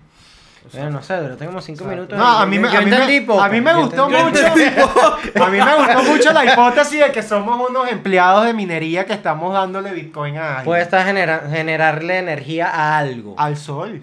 No 0.90 1.02
sé, 1.02 1.16
duró 1.18 1.36
como 1.36 1.60
cinco 1.60 1.84
minutos. 1.84 2.16
No, 2.18 2.24
a 2.38 2.46
mí 2.46 2.58
me, 2.58 2.70
Yo 2.72 2.78
a 2.78 2.80
mí 2.80 2.90
me- 2.90 2.96
entendí 2.96 3.20
poco, 3.20 3.42
a 3.42 3.48
mí 3.50 3.60
me 3.60 3.70
yo 3.72 3.80
gustó 3.82 4.08
mucho. 4.08 4.46
A 5.44 5.50
mí 5.50 5.58
me 5.58 5.76
gustó 5.76 6.02
mucho 6.10 6.32
la 6.32 6.44
hipótesis 6.46 7.00
de 7.00 7.12
que 7.12 7.22
somos 7.22 7.68
unos 7.68 7.88
empleados 7.90 8.46
de 8.46 8.54
minería 8.54 9.04
que 9.04 9.12
estamos 9.12 9.52
dándole 9.52 9.92
Bitcoin 9.92 10.38
a 10.38 10.48
alguien. 10.48 10.64
Puede 10.64 10.80
estar 10.82 11.04
genera- 11.04 11.48
generarle 11.50 12.16
energía 12.18 12.70
a 12.70 12.96
algo. 12.96 13.34
Al 13.36 13.58
sol. 13.58 14.02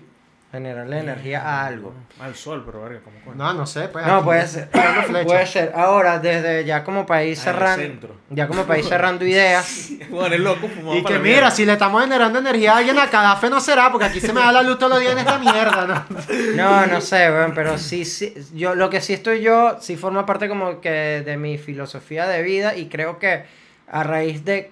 Generarle 0.52 1.00
energía 1.00 1.42
a 1.42 1.66
algo. 1.66 1.94
Al 2.20 2.36
sol, 2.36 2.64
pero 2.66 2.82
verga, 2.82 3.00
¿cómo 3.06 3.18
coño? 3.24 3.38
No, 3.38 3.54
no 3.54 3.66
sé. 3.66 3.88
Pues 3.88 4.06
No, 4.06 4.16
aquí 4.16 4.26
puede 4.26 4.48
ser. 4.48 4.70
Puede 5.26 5.48
ser. 5.48 5.72
Ahora, 5.74 6.20
desde 6.20 6.66
ya 6.66 6.84
como 6.84 7.06
país 7.06 7.40
cerrando. 7.40 8.18
Ya 8.30 8.50
como 8.50 8.66
país 8.66 8.86
cerrando 8.86 9.26
ideas. 9.26 9.92
Bueno, 10.10 10.36
es 10.36 10.42
loco, 10.42 10.68
fumado 10.68 10.98
Y 10.98 11.04
que 11.06 11.20
mira, 11.20 11.50
si 11.52 11.66
le 11.66 11.72
estamos 11.72 12.02
generando 12.02 12.40
energía 12.40 12.74
a 12.74 12.78
alguien 12.80 13.00
a 13.00 13.10
Cadafe 13.10 13.50
no 13.50 13.62
será, 13.62 13.90
porque 13.92 14.08
aquí 14.08 14.20
se 14.20 14.34
me 14.34 14.42
da 14.42 14.52
la 14.52 14.62
luz 14.62 14.78
todos 14.78 14.92
los 14.92 15.00
días 15.00 15.14
en 15.14 15.20
esta 15.20 15.40
mierda, 15.40 15.88
¿no? 15.88 16.06
No, 16.56 16.86
no 16.86 17.00
sé, 17.00 17.32
weón, 17.32 17.54
pero 17.56 17.78
sí, 17.78 18.04
sí. 18.04 18.34
Yo, 18.54 18.76
lo 18.76 18.90
que 18.90 19.00
sí 19.00 19.14
estoy 19.14 19.42
yo, 19.42 19.78
sí 19.80 19.96
forma 19.96 20.26
parte 20.26 20.50
como 20.50 20.82
que 20.82 21.24
de 21.26 21.38
mi 21.38 21.58
filosofía 21.58 22.28
de 22.28 22.44
vida 22.44 22.76
y 22.76 22.90
creo 22.90 23.20
que 23.20 23.46
a 23.88 24.04
raíz 24.04 24.44
de 24.44 24.72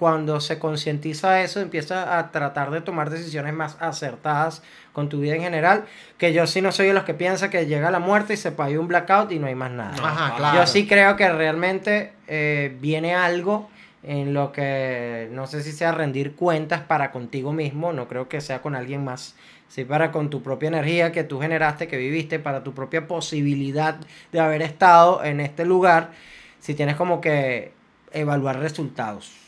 cuando 0.00 0.40
se 0.40 0.58
concientiza 0.58 1.42
eso, 1.42 1.60
empieza 1.60 2.18
a 2.18 2.30
tratar 2.32 2.70
de 2.70 2.80
tomar 2.80 3.10
decisiones 3.10 3.52
más 3.52 3.76
acertadas 3.80 4.62
con 4.94 5.10
tu 5.10 5.20
vida 5.20 5.34
en 5.34 5.42
general. 5.42 5.84
Que 6.16 6.32
yo 6.32 6.46
sí 6.46 6.62
no 6.62 6.72
soy 6.72 6.86
de 6.86 6.94
los 6.94 7.04
que 7.04 7.12
piensa 7.12 7.50
que 7.50 7.66
llega 7.66 7.90
la 7.90 7.98
muerte 7.98 8.32
y 8.32 8.38
se 8.38 8.50
paga 8.50 8.80
un 8.80 8.88
blackout 8.88 9.30
y 9.30 9.38
no 9.38 9.46
hay 9.46 9.54
más 9.54 9.70
nada. 9.70 9.94
Ajá, 10.02 10.30
Yo 10.30 10.36
claro. 10.38 10.58
Yo 10.58 10.66
sí 10.66 10.86
creo 10.86 11.16
que 11.16 11.30
realmente 11.30 12.12
eh, 12.28 12.74
viene 12.80 13.14
algo 13.14 13.68
en 14.02 14.32
lo 14.32 14.52
que 14.52 15.28
no 15.32 15.46
sé 15.46 15.62
si 15.62 15.70
sea 15.70 15.92
rendir 15.92 16.34
cuentas 16.34 16.80
para 16.80 17.12
contigo 17.12 17.52
mismo, 17.52 17.92
no 17.92 18.08
creo 18.08 18.26
que 18.26 18.40
sea 18.40 18.62
con 18.62 18.74
alguien 18.74 19.04
más, 19.04 19.36
sí 19.68 19.84
para 19.84 20.12
con 20.12 20.30
tu 20.30 20.42
propia 20.42 20.68
energía 20.68 21.12
que 21.12 21.24
tú 21.24 21.42
generaste, 21.42 21.88
que 21.88 21.98
viviste, 21.98 22.38
para 22.38 22.64
tu 22.64 22.72
propia 22.72 23.06
posibilidad 23.06 23.96
de 24.32 24.40
haber 24.40 24.62
estado 24.62 25.22
en 25.22 25.40
este 25.40 25.66
lugar, 25.66 26.12
si 26.58 26.72
tienes 26.72 26.96
como 26.96 27.20
que 27.20 27.74
evaluar 28.12 28.60
resultados. 28.60 29.39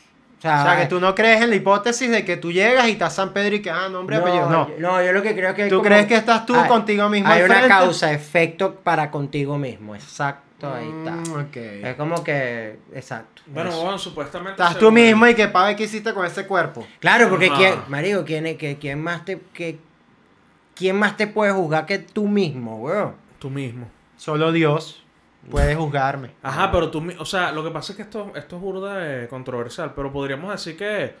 O 0.43 0.45
sea, 0.45 0.59
O 0.61 0.63
sea, 0.65 0.77
que 0.81 0.87
tú 0.87 0.99
no 0.99 1.15
crees 1.15 1.41
en 1.41 1.51
la 1.51 1.55
hipótesis 1.55 2.09
de 2.11 2.25
que 2.25 2.35
tú 2.35 2.51
llegas 2.51 2.85
y 2.89 2.91
estás 2.91 3.15
San 3.15 3.31
Pedro 3.31 3.55
y 3.55 3.61
que, 3.61 3.71
ah, 3.71 3.87
nombre, 3.87 4.17
no, 4.17 4.23
apellido. 4.23 4.49
No. 4.49 4.67
yo- 4.67 4.75
no, 4.77 5.01
yo 5.01 5.13
lo 5.13 5.21
que 5.21 5.33
creo 5.33 5.53
que 5.55 5.67
¿Tú 5.67 5.75
como- 5.77 5.87
crees 5.87 6.05
que 6.05 6.15
estás 6.15 6.45
tú 6.45 6.53
hay- 6.53 6.67
contigo 6.67 7.07
mismo 7.07 7.29
Hay 7.29 7.43
una 7.43 7.53
frente? 7.53 7.69
causa, 7.69 8.11
efecto 8.11 8.75
para 8.75 9.09
contigo 9.09 9.57
mismo, 9.57 9.95
exacto, 9.95 10.73
ahí 10.73 10.85
está. 10.99 11.11
Mm, 11.11 11.45
ok. 11.47 11.55
Es 11.55 11.95
como 11.95 12.21
que, 12.25 12.77
exacto. 12.93 13.41
Bueno, 13.45 13.69
eso. 13.69 13.81
bueno, 13.83 13.97
supuestamente. 13.97 14.61
Estás 14.61 14.77
tú 14.77 14.91
mismo 14.91 15.25
y 15.27 15.33
que 15.33 15.47
pague 15.47 15.77
qué 15.77 15.83
hiciste 15.83 16.13
con 16.13 16.25
ese 16.25 16.45
cuerpo. 16.45 16.85
Claro, 16.99 17.29
porque 17.29 17.45
Ajá. 17.47 17.55
quién, 17.57 17.73
marico, 17.87 18.25
quién, 18.25 18.45
es- 18.45 18.57
que, 18.57 18.77
quién 18.77 19.01
más 19.01 19.23
te, 19.23 19.39
que, 19.53 19.79
quién 20.75 20.97
más 20.97 21.15
te 21.15 21.27
puede 21.27 21.53
juzgar 21.53 21.85
que 21.85 21.99
tú 21.99 22.27
mismo, 22.27 22.79
weón. 22.81 23.13
Tú 23.39 23.49
mismo. 23.49 23.87
Solo 24.17 24.51
Dios 24.51 25.02
puede 25.49 25.75
juzgarme. 25.75 26.31
Ajá, 26.41 26.71
pero 26.71 26.89
tú, 26.89 27.03
o 27.19 27.25
sea, 27.25 27.51
lo 27.51 27.63
que 27.63 27.71
pasa 27.71 27.93
es 27.93 27.97
que 27.97 28.01
esto, 28.03 28.31
esto 28.35 28.55
es 28.55 28.61
burda 28.61 28.97
de 28.97 29.27
controversial, 29.27 29.93
pero 29.95 30.11
podríamos 30.11 30.51
decir 30.51 30.77
que 30.77 31.15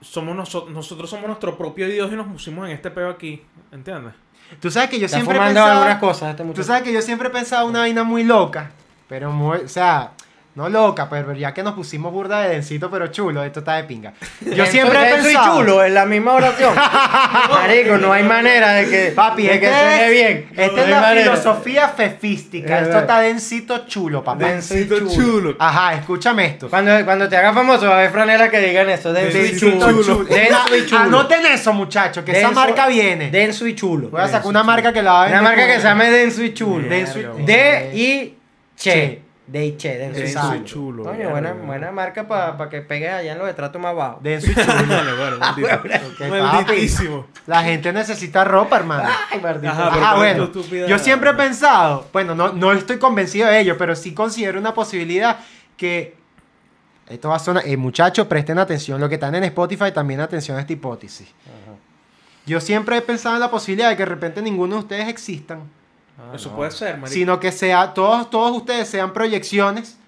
somos 0.00 0.36
noso- 0.36 0.68
nosotros 0.68 1.08
somos 1.08 1.26
nuestro 1.26 1.56
propio 1.56 1.88
Dios 1.88 2.12
y 2.12 2.16
nos 2.16 2.26
pusimos 2.26 2.66
en 2.68 2.74
este 2.74 2.90
peo 2.90 3.08
aquí, 3.10 3.42
¿entiendes? 3.72 4.14
Tú 4.60 4.70
sabes 4.70 4.90
que 4.90 4.98
yo 5.00 5.06
Está 5.06 5.18
siempre 5.18 5.38
pensado... 5.38 5.72
algunas 5.72 5.98
cosas 5.98 6.30
este 6.30 6.44
Tú 6.52 6.62
sabes 6.62 6.82
que 6.82 6.92
yo 6.92 7.02
siempre 7.02 7.28
he 7.28 7.30
pensado 7.32 7.66
una 7.66 7.80
vaina 7.80 8.04
muy 8.04 8.22
loca, 8.22 8.70
pero 9.08 9.32
muy, 9.32 9.58
o 9.58 9.68
sea, 9.68 10.12
no 10.56 10.68
loca, 10.68 11.08
pero 11.08 11.32
ya 11.34 11.52
que 11.54 11.62
nos 11.62 11.74
pusimos 11.74 12.12
burda 12.12 12.40
de 12.40 12.48
densito, 12.48 12.90
pero 12.90 13.06
chulo, 13.08 13.44
esto 13.44 13.60
está 13.60 13.76
de 13.76 13.84
pinga. 13.84 14.14
Yo 14.40 14.64
Denso- 14.64 14.70
siempre 14.70 14.98
he 14.98 15.12
denso 15.12 15.28
y 15.30 15.34
pensado... 15.34 15.58
chulo 15.60 15.84
en 15.84 15.94
la 15.94 16.06
misma 16.06 16.32
oración. 16.32 16.74
marico, 17.50 17.98
no 17.98 18.12
hay 18.12 18.22
manera 18.24 18.72
de 18.72 18.88
que, 18.88 19.12
Papi, 19.14 19.42
de 19.44 19.60
que 19.60 19.66
este 19.66 19.78
suene 19.78 20.04
es, 20.06 20.10
bien. 20.10 20.48
Esta 20.56 20.66
No 20.72 20.78
es 20.78 20.84
hay 20.84 20.90
la 20.90 21.00
manera. 21.00 21.30
filosofía 21.32 21.88
fefística. 21.88 22.80
Es 22.80 22.86
Esto 22.88 22.98
está 23.00 23.20
densito 23.20 23.86
chulo, 23.86 24.24
papá. 24.24 24.46
Denso 24.46 24.76
y 24.76 24.88
chulo. 24.88 25.56
Ajá, 25.58 25.94
escúchame 25.94 26.46
esto. 26.46 26.68
Cuando, 26.70 27.04
cuando 27.04 27.28
te 27.28 27.36
hagas 27.36 27.54
famoso 27.54 27.86
va 27.86 27.96
a 27.96 27.98
haber 27.98 28.10
franelas 28.10 28.48
que 28.50 28.58
digan 28.60 28.88
eso. 28.88 29.12
Denso 29.12 29.38
y 29.38 29.42
Densito 29.42 29.90
chulo. 29.90 30.02
chulo. 30.02 30.24
Denso 30.24 30.76
y 30.76 30.86
chulo. 30.86 31.00
Anoten 31.02 31.46
eso, 31.46 31.72
muchachos, 31.72 32.24
que 32.24 32.32
esa 32.32 32.48
Denso- 32.48 32.54
marca 32.54 32.86
viene. 32.88 33.30
Denso 33.30 33.66
y 33.66 33.74
chulo. 33.74 34.08
Voy 34.08 34.20
a 34.22 34.28
sacar 34.28 34.46
una 34.46 34.62
marca 34.62 34.92
que 34.92 35.02
la 35.02 35.12
va 35.12 35.24
a 35.26 35.28
Una 35.28 35.42
marca 35.42 35.66
que 35.66 35.76
se 35.76 35.82
llame 35.82 36.10
Denso 36.10 36.42
y 36.42 36.54
chulo. 36.54 36.88
Denso 36.88 37.18
y- 37.18 37.42
De 37.44 37.90
y 37.94 38.34
che. 38.76 38.90
Che. 38.92 39.25
De 39.46 39.64
y 39.64 39.76
che. 39.76 39.96
Denso 39.96 40.54
y 40.56 40.64
chulo. 40.64 41.04
Coño, 41.04 41.30
buena, 41.30 41.52
buena 41.52 41.92
marca 41.92 42.26
para 42.26 42.68
que 42.68 42.80
pegues 42.80 43.12
allá 43.12 43.32
en 43.32 43.38
los 43.38 43.48
estratos 43.48 43.80
más 43.80 43.94
bajos. 43.94 44.22
Denso 44.22 44.50
y 44.50 44.54
chulo. 44.54 45.38
Maldito. 45.38 45.68
Malditísimo. 46.28 47.26
La 47.46 47.62
gente 47.62 47.92
necesita 47.92 48.42
ropa, 48.44 48.76
hermano. 48.78 49.08
Ay, 49.30 49.40
maldito. 49.40 49.72
Ajá, 49.72 49.90
pero 49.92 50.04
Ah, 50.04 50.14
¿cuál 50.16 50.28
es 50.28 50.52
bueno. 50.52 50.86
Yo 50.88 50.98
siempre 50.98 51.30
he 51.30 51.34
pensado, 51.34 52.08
bueno, 52.12 52.34
no, 52.34 52.52
no 52.52 52.72
estoy 52.72 52.98
convencido 52.98 53.48
de 53.48 53.60
ello, 53.60 53.78
pero 53.78 53.94
sí 53.94 54.12
considero 54.14 54.58
una 54.58 54.74
posibilidad 54.74 55.38
que. 55.76 56.16
Esto 57.08 57.28
va 57.28 57.36
a 57.36 57.38
sonar. 57.38 57.62
Eh, 57.66 57.76
muchachos, 57.76 58.26
presten 58.26 58.58
atención. 58.58 59.00
Lo 59.00 59.08
que 59.08 59.14
están 59.14 59.32
en 59.36 59.44
Spotify, 59.44 59.92
también 59.92 60.18
atención 60.20 60.56
a 60.56 60.60
esta 60.62 60.72
hipótesis. 60.72 61.28
Yo 62.46 62.60
siempre 62.60 62.96
he 62.96 63.00
pensado 63.02 63.36
en 63.36 63.40
la 63.40 63.50
posibilidad 63.50 63.90
de 63.90 63.96
que 63.96 64.02
de 64.02 64.06
repente 64.08 64.42
ninguno 64.42 64.74
de 64.76 64.80
ustedes 64.80 65.08
existan, 65.08 65.60
Ah, 66.18 66.32
Eso 66.34 66.50
no. 66.50 66.56
puede 66.56 66.70
ser, 66.70 66.94
marico. 66.96 67.08
sino 67.08 67.40
que 67.40 67.52
sea, 67.52 67.92
todos, 67.94 68.30
todos 68.30 68.56
ustedes 68.56 68.88
sean 68.88 69.12
proyecciones 69.12 69.98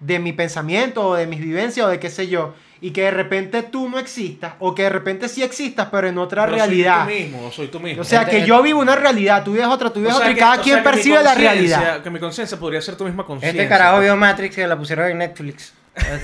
de 0.00 0.18
mi 0.18 0.32
pensamiento 0.32 1.06
o 1.08 1.14
de 1.14 1.26
mis 1.26 1.40
vivencias 1.40 1.86
o 1.86 1.88
de 1.88 2.00
qué 2.00 2.10
sé 2.10 2.28
yo. 2.28 2.54
Y 2.80 2.90
que 2.90 3.02
de 3.02 3.10
repente 3.12 3.62
tú 3.62 3.88
no 3.88 4.00
existas, 4.00 4.54
o 4.58 4.74
que 4.74 4.82
de 4.82 4.88
repente 4.88 5.28
sí 5.28 5.44
existas, 5.44 5.86
pero 5.92 6.08
en 6.08 6.18
otra 6.18 6.46
Pero 6.46 6.56
realidad. 6.56 7.04
Soy 7.04 7.14
tú 7.14 7.20
mismo, 7.22 7.52
soy 7.52 7.68
tú 7.68 7.78
mismo. 7.78 8.02
O 8.02 8.04
sea, 8.04 8.24
que 8.24 8.44
yo 8.44 8.60
vivo 8.60 8.80
una 8.80 8.96
realidad, 8.96 9.44
tú 9.44 9.52
vives 9.52 9.68
otra, 9.68 9.90
tú 9.90 10.00
vives 10.00 10.14
O 10.14 10.18
sea, 10.18 10.26
otra, 10.26 10.32
y 10.32 10.36
cada 10.36 10.60
quien 10.60 10.82
sea, 10.82 10.84
percibe 10.90 11.22
la 11.22 11.34
realidad. 11.36 12.02
Que 12.02 12.10
mi 12.10 12.18
conciencia 12.18 12.58
podría 12.58 12.82
ser 12.82 12.96
tu 12.96 13.04
misma 13.04 13.24
conciencia. 13.24 13.62
Este 13.62 13.68
carajo 13.72 14.00
vio 14.00 14.16
Matrix 14.16 14.56
que 14.56 14.66
la 14.66 14.76
pusieron 14.76 15.08
en 15.08 15.18
Netflix. 15.18 15.72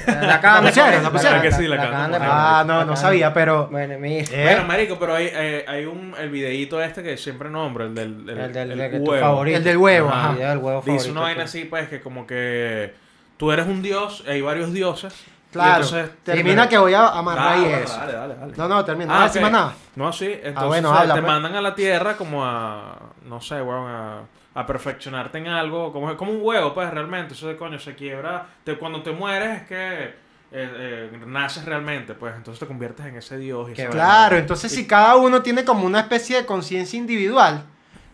La 0.07 0.37
acaban 0.37 0.65
La 0.65 0.71
de 0.71 0.77
pusieron, 0.77 1.03
la 1.03 1.11
pusieron. 1.11 1.43
Que 1.43 1.53
sí, 1.53 1.67
la 1.69 1.77
acaban 1.77 2.13
de. 2.13 2.19
Ah, 2.21 2.65
no, 2.67 2.85
no 2.87 2.97
sabía, 2.97 3.33
pero. 3.35 3.67
Bueno, 3.71 3.99
mira. 3.99 4.25
Eh, 4.33 4.43
Bueno, 4.45 4.65
marico, 4.65 4.99
pero 4.99 5.15
hay, 5.15 5.29
eh, 5.31 5.65
hay 5.69 5.85
un, 5.85 6.15
el 6.19 6.31
videíto 6.31 6.83
este 6.83 7.03
que 7.03 7.17
siempre 7.19 7.51
nombro, 7.51 7.85
el 7.85 7.95
del, 7.95 8.29
El 8.29 8.53
del 8.53 9.01
huevo. 9.03 9.21
favorito. 9.21 9.59
El 9.59 9.65
del 9.65 9.77
huevo, 9.77 10.09
Ajá. 10.09 10.19
ajá. 10.21 10.29
El 10.31 10.37
video 10.37 10.49
del 10.49 10.59
huevo 10.59 10.83
Dice 10.87 11.11
una 11.11 11.21
vaina 11.23 11.45
así, 11.45 11.65
pues, 11.67 11.89
que 11.89 12.01
como 12.01 12.27
que 12.27 12.95
tú 13.37 13.53
eres 13.53 13.67
un 13.67 13.83
dios, 13.83 14.25
hay 14.27 14.41
varios 14.41 14.73
dioses. 14.73 15.13
y 15.27 15.53
Claro, 15.53 15.85
entonces- 15.85 16.11
termina 16.25 16.69
que 16.69 16.79
voy 16.79 16.95
a 16.95 17.09
amarrar 17.09 17.59
ahí 17.59 17.65
eso. 17.67 17.97
dale, 17.99 18.13
dale, 18.15 18.35
dale. 18.37 18.53
No, 18.57 18.69
no, 18.69 18.85
termina. 18.85 19.15
Ah, 19.15 19.19
no 19.21 19.25
ok. 19.27 19.33
decimos 19.33 19.51
nada. 19.53 19.75
No, 19.97 20.13
sí. 20.13 20.31
Entonces 20.43 20.67
bueno, 20.67 20.91
o 20.91 20.95
sea, 20.95 21.03
te 21.05 21.11
pues. 21.13 21.23
mandan 21.23 21.55
a 21.57 21.61
la 21.61 21.75
tierra 21.75 22.17
como 22.17 22.45
a, 22.45 22.97
no 23.27 23.41
sé, 23.41 23.61
weón, 23.61 23.87
a, 23.91 24.21
a 24.55 24.67
perfeccionarte 24.67 25.39
en 25.39 25.49
algo, 25.49 25.93
como, 25.93 26.17
como 26.17 26.33
un 26.33 26.41
huevo, 26.43 26.75
pues, 26.75 26.91
realmente. 26.91 27.35
Eso 27.35 27.49
de 27.49 27.57
coño 27.57 27.79
se 27.79 27.95
quiebra. 27.95 28.47
Te, 28.65 28.77
cuando 28.77 29.03
te 29.03 29.13
mueres 29.13 29.63
es 29.63 29.69
que 29.69 30.05
eh, 30.05 30.13
eh, 30.53 31.21
naces 31.27 31.65
realmente, 31.65 32.15
pues, 32.15 32.35
entonces 32.35 32.61
te 32.61 32.67
conviertes 32.67 33.07
en 33.07 33.17
ese 33.17 33.39
dios. 33.39 33.71
Y. 33.71 33.75
Claro, 33.75 34.37
entonces 34.37 34.73
si 34.73 34.87
cada 34.87 35.17
uno 35.17 35.43
tiene 35.43 35.65
como 35.65 35.85
una 35.85 36.01
especie 36.01 36.37
de 36.39 36.47
conciencia 36.47 36.99
individual, 36.99 37.65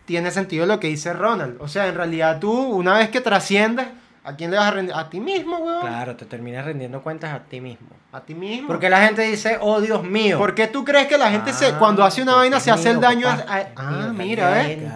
tiene 0.05 0.31
sentido 0.31 0.65
lo 0.65 0.79
que 0.79 0.87
dice 0.87 1.13
Ronald. 1.13 1.57
O 1.59 1.67
sea, 1.67 1.87
en 1.87 1.95
realidad 1.95 2.39
tú, 2.39 2.51
una 2.51 2.97
vez 2.97 3.09
que 3.09 3.21
trasciendes, 3.21 3.87
¿a 4.25 4.35
quién 4.35 4.51
le 4.51 4.57
vas 4.57 4.67
a 4.67 4.71
rendir? 4.71 4.95
A 4.95 5.09
ti 5.09 5.19
mismo, 5.19 5.57
weón. 5.57 5.81
Claro, 5.81 6.15
te 6.15 6.25
terminas 6.25 6.65
rendiendo 6.65 7.01
cuentas 7.01 7.33
a 7.33 7.39
ti 7.43 7.61
mismo. 7.61 7.87
A 8.11 8.21
ti 8.21 8.33
mismo. 8.35 8.67
Porque 8.67 8.89
la 8.89 9.01
gente 9.05 9.21
dice, 9.23 9.57
oh 9.61 9.79
Dios 9.81 10.03
mío. 10.03 10.37
¿Por 10.37 10.55
qué 10.55 10.67
tú 10.67 10.83
crees 10.83 11.07
que 11.07 11.17
la 11.17 11.29
gente 11.31 11.53
se, 11.53 11.67
Ah, 11.67 11.75
cuando 11.79 12.03
hace 12.03 12.21
una 12.21 12.35
vaina 12.35 12.59
se 12.59 12.71
hace 12.71 12.89
el 12.91 12.99
daño 12.99 13.29
a... 13.29 13.35
papá. 13.37 13.53
a- 13.55 13.65
Ah, 13.75 13.91
Mío, 14.09 14.13
mira, 14.13 14.61
¿eh? 14.67 14.87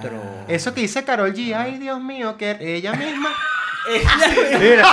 Eso 0.48 0.74
que 0.74 0.82
dice 0.82 1.04
Carol 1.04 1.34
G, 1.34 1.54
ay 1.56 1.78
Dios 1.78 2.00
mío, 2.02 2.36
que 2.38 2.58
ella 2.60 2.94
misma... 2.94 3.30
Mira, 4.60 4.86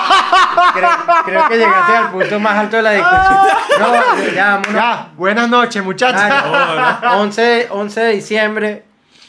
creo, 0.75 0.88
creo 1.25 1.49
que 1.49 1.57
llegaste 1.59 1.92
al 1.96 2.11
punto 2.12 2.40
más 2.40 2.57
alto 2.57 2.77
de 2.77 2.83
la 2.83 2.90
discusión. 2.92 3.37
No, 3.79 4.25
ya. 4.35 4.62
Ya, 4.72 5.12
buenas 5.18 5.51
noches, 5.51 5.85
muchachos. 5.85 6.22
Ah, 6.25 7.16
11, 7.18 7.68
11 7.70 8.01
de 8.01 8.12
diciembre. 8.12 8.85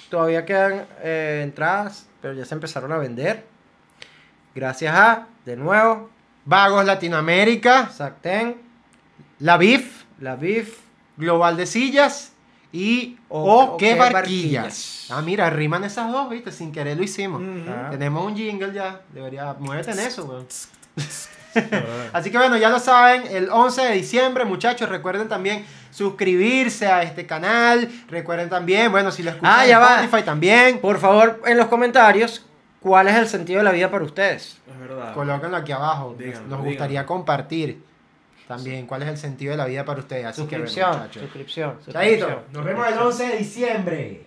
Todavía 0.09 0.45
quedan 0.45 0.85
eh, 1.03 1.41
entradas, 1.43 2.07
pero 2.21 2.33
ya 2.33 2.45
se 2.45 2.53
empezaron 2.55 2.93
a 2.93 2.97
vender. 2.97 3.45
Gracias 4.57 4.91
a, 4.95 5.27
de 5.45 5.55
nuevo, 5.55 6.09
Vagos 6.43 6.83
Latinoamérica, 6.83 7.89
Sacten, 7.89 8.57
La 9.37 9.55
BIF, 9.57 10.03
La 10.19 10.35
BIF. 10.35 10.79
Global 11.15 11.55
de 11.57 11.65
Sillas 11.67 12.31
y 12.71 13.17
O- 13.29 13.75
qué 13.77 13.93
barquillas. 13.95 14.13
barquillas. 14.13 15.07
Ah, 15.11 15.21
mira, 15.21 15.49
riman 15.51 15.83
esas 15.83 16.11
dos, 16.11 16.27
¿viste? 16.29 16.51
Sin 16.51 16.71
querer 16.71 16.97
lo 16.97 17.03
hicimos. 17.03 17.41
Tenemos 17.91 18.25
un 18.25 18.35
jingle 18.35 18.73
ya. 18.73 19.01
Debería. 19.13 19.55
Muévete 19.59 19.91
en 19.91 19.99
eso, 19.99 20.25
weón. 20.25 20.47
Así 22.13 22.31
que 22.31 22.37
bueno, 22.37 22.57
ya 22.57 22.69
lo 22.69 22.79
saben, 22.79 23.23
el 23.29 23.49
11 23.51 23.81
de 23.83 23.91
diciembre, 23.93 24.43
muchachos, 24.45 24.89
recuerden 24.89 25.27
también 25.27 25.65
suscribirse 25.91 26.87
a 26.87 27.03
este 27.03 27.25
canal. 27.27 27.89
Recuerden 28.09 28.49
también, 28.49 28.91
bueno, 28.91 29.11
si 29.11 29.21
lo 29.23 29.31
escuchan 29.31 29.53
Ah, 29.55 29.63
en 29.63 29.69
ya 29.69 29.79
va. 29.79 30.01
Spotify 30.03 30.23
también, 30.23 30.79
Por 30.79 30.99
favor, 30.99 31.41
en 31.45 31.57
los 31.57 31.67
comentarios, 31.67 32.43
¿cuál 32.87 33.07
es 33.09 33.15
el 33.15 33.27
sentido 33.27 33.59
de 33.59 33.63
la 33.65 33.71
vida 33.71 33.91
para 33.91 34.03
ustedes? 34.05 34.57
Es 34.71 34.79
verdad. 34.79 35.13
colóquenlo 35.13 35.57
aquí 35.57 35.71
abajo. 35.71 36.15
Díganlo, 36.17 36.39
Nos 36.39 36.47
díganlo. 36.49 36.63
gustaría 36.65 37.05
compartir 37.05 37.83
también 38.47 38.87
cuál 38.87 39.03
es 39.03 39.09
el 39.09 39.17
sentido 39.17 39.51
de 39.51 39.57
la 39.57 39.65
vida 39.65 39.83
para 39.85 39.99
ustedes. 39.99 40.25
Así 40.25 40.41
que 40.47 40.55
Suscripción, 40.55 40.91
muchachos. 40.91 41.21
suscripción. 41.23 41.77
Chaito, 41.91 42.25
suscripción, 42.27 42.53
nos 42.53 42.65
vemos 42.65 42.87
el 42.87 42.93
suscripción. 42.93 43.07
11 43.07 43.33
de 43.33 43.37
diciembre. 43.37 44.25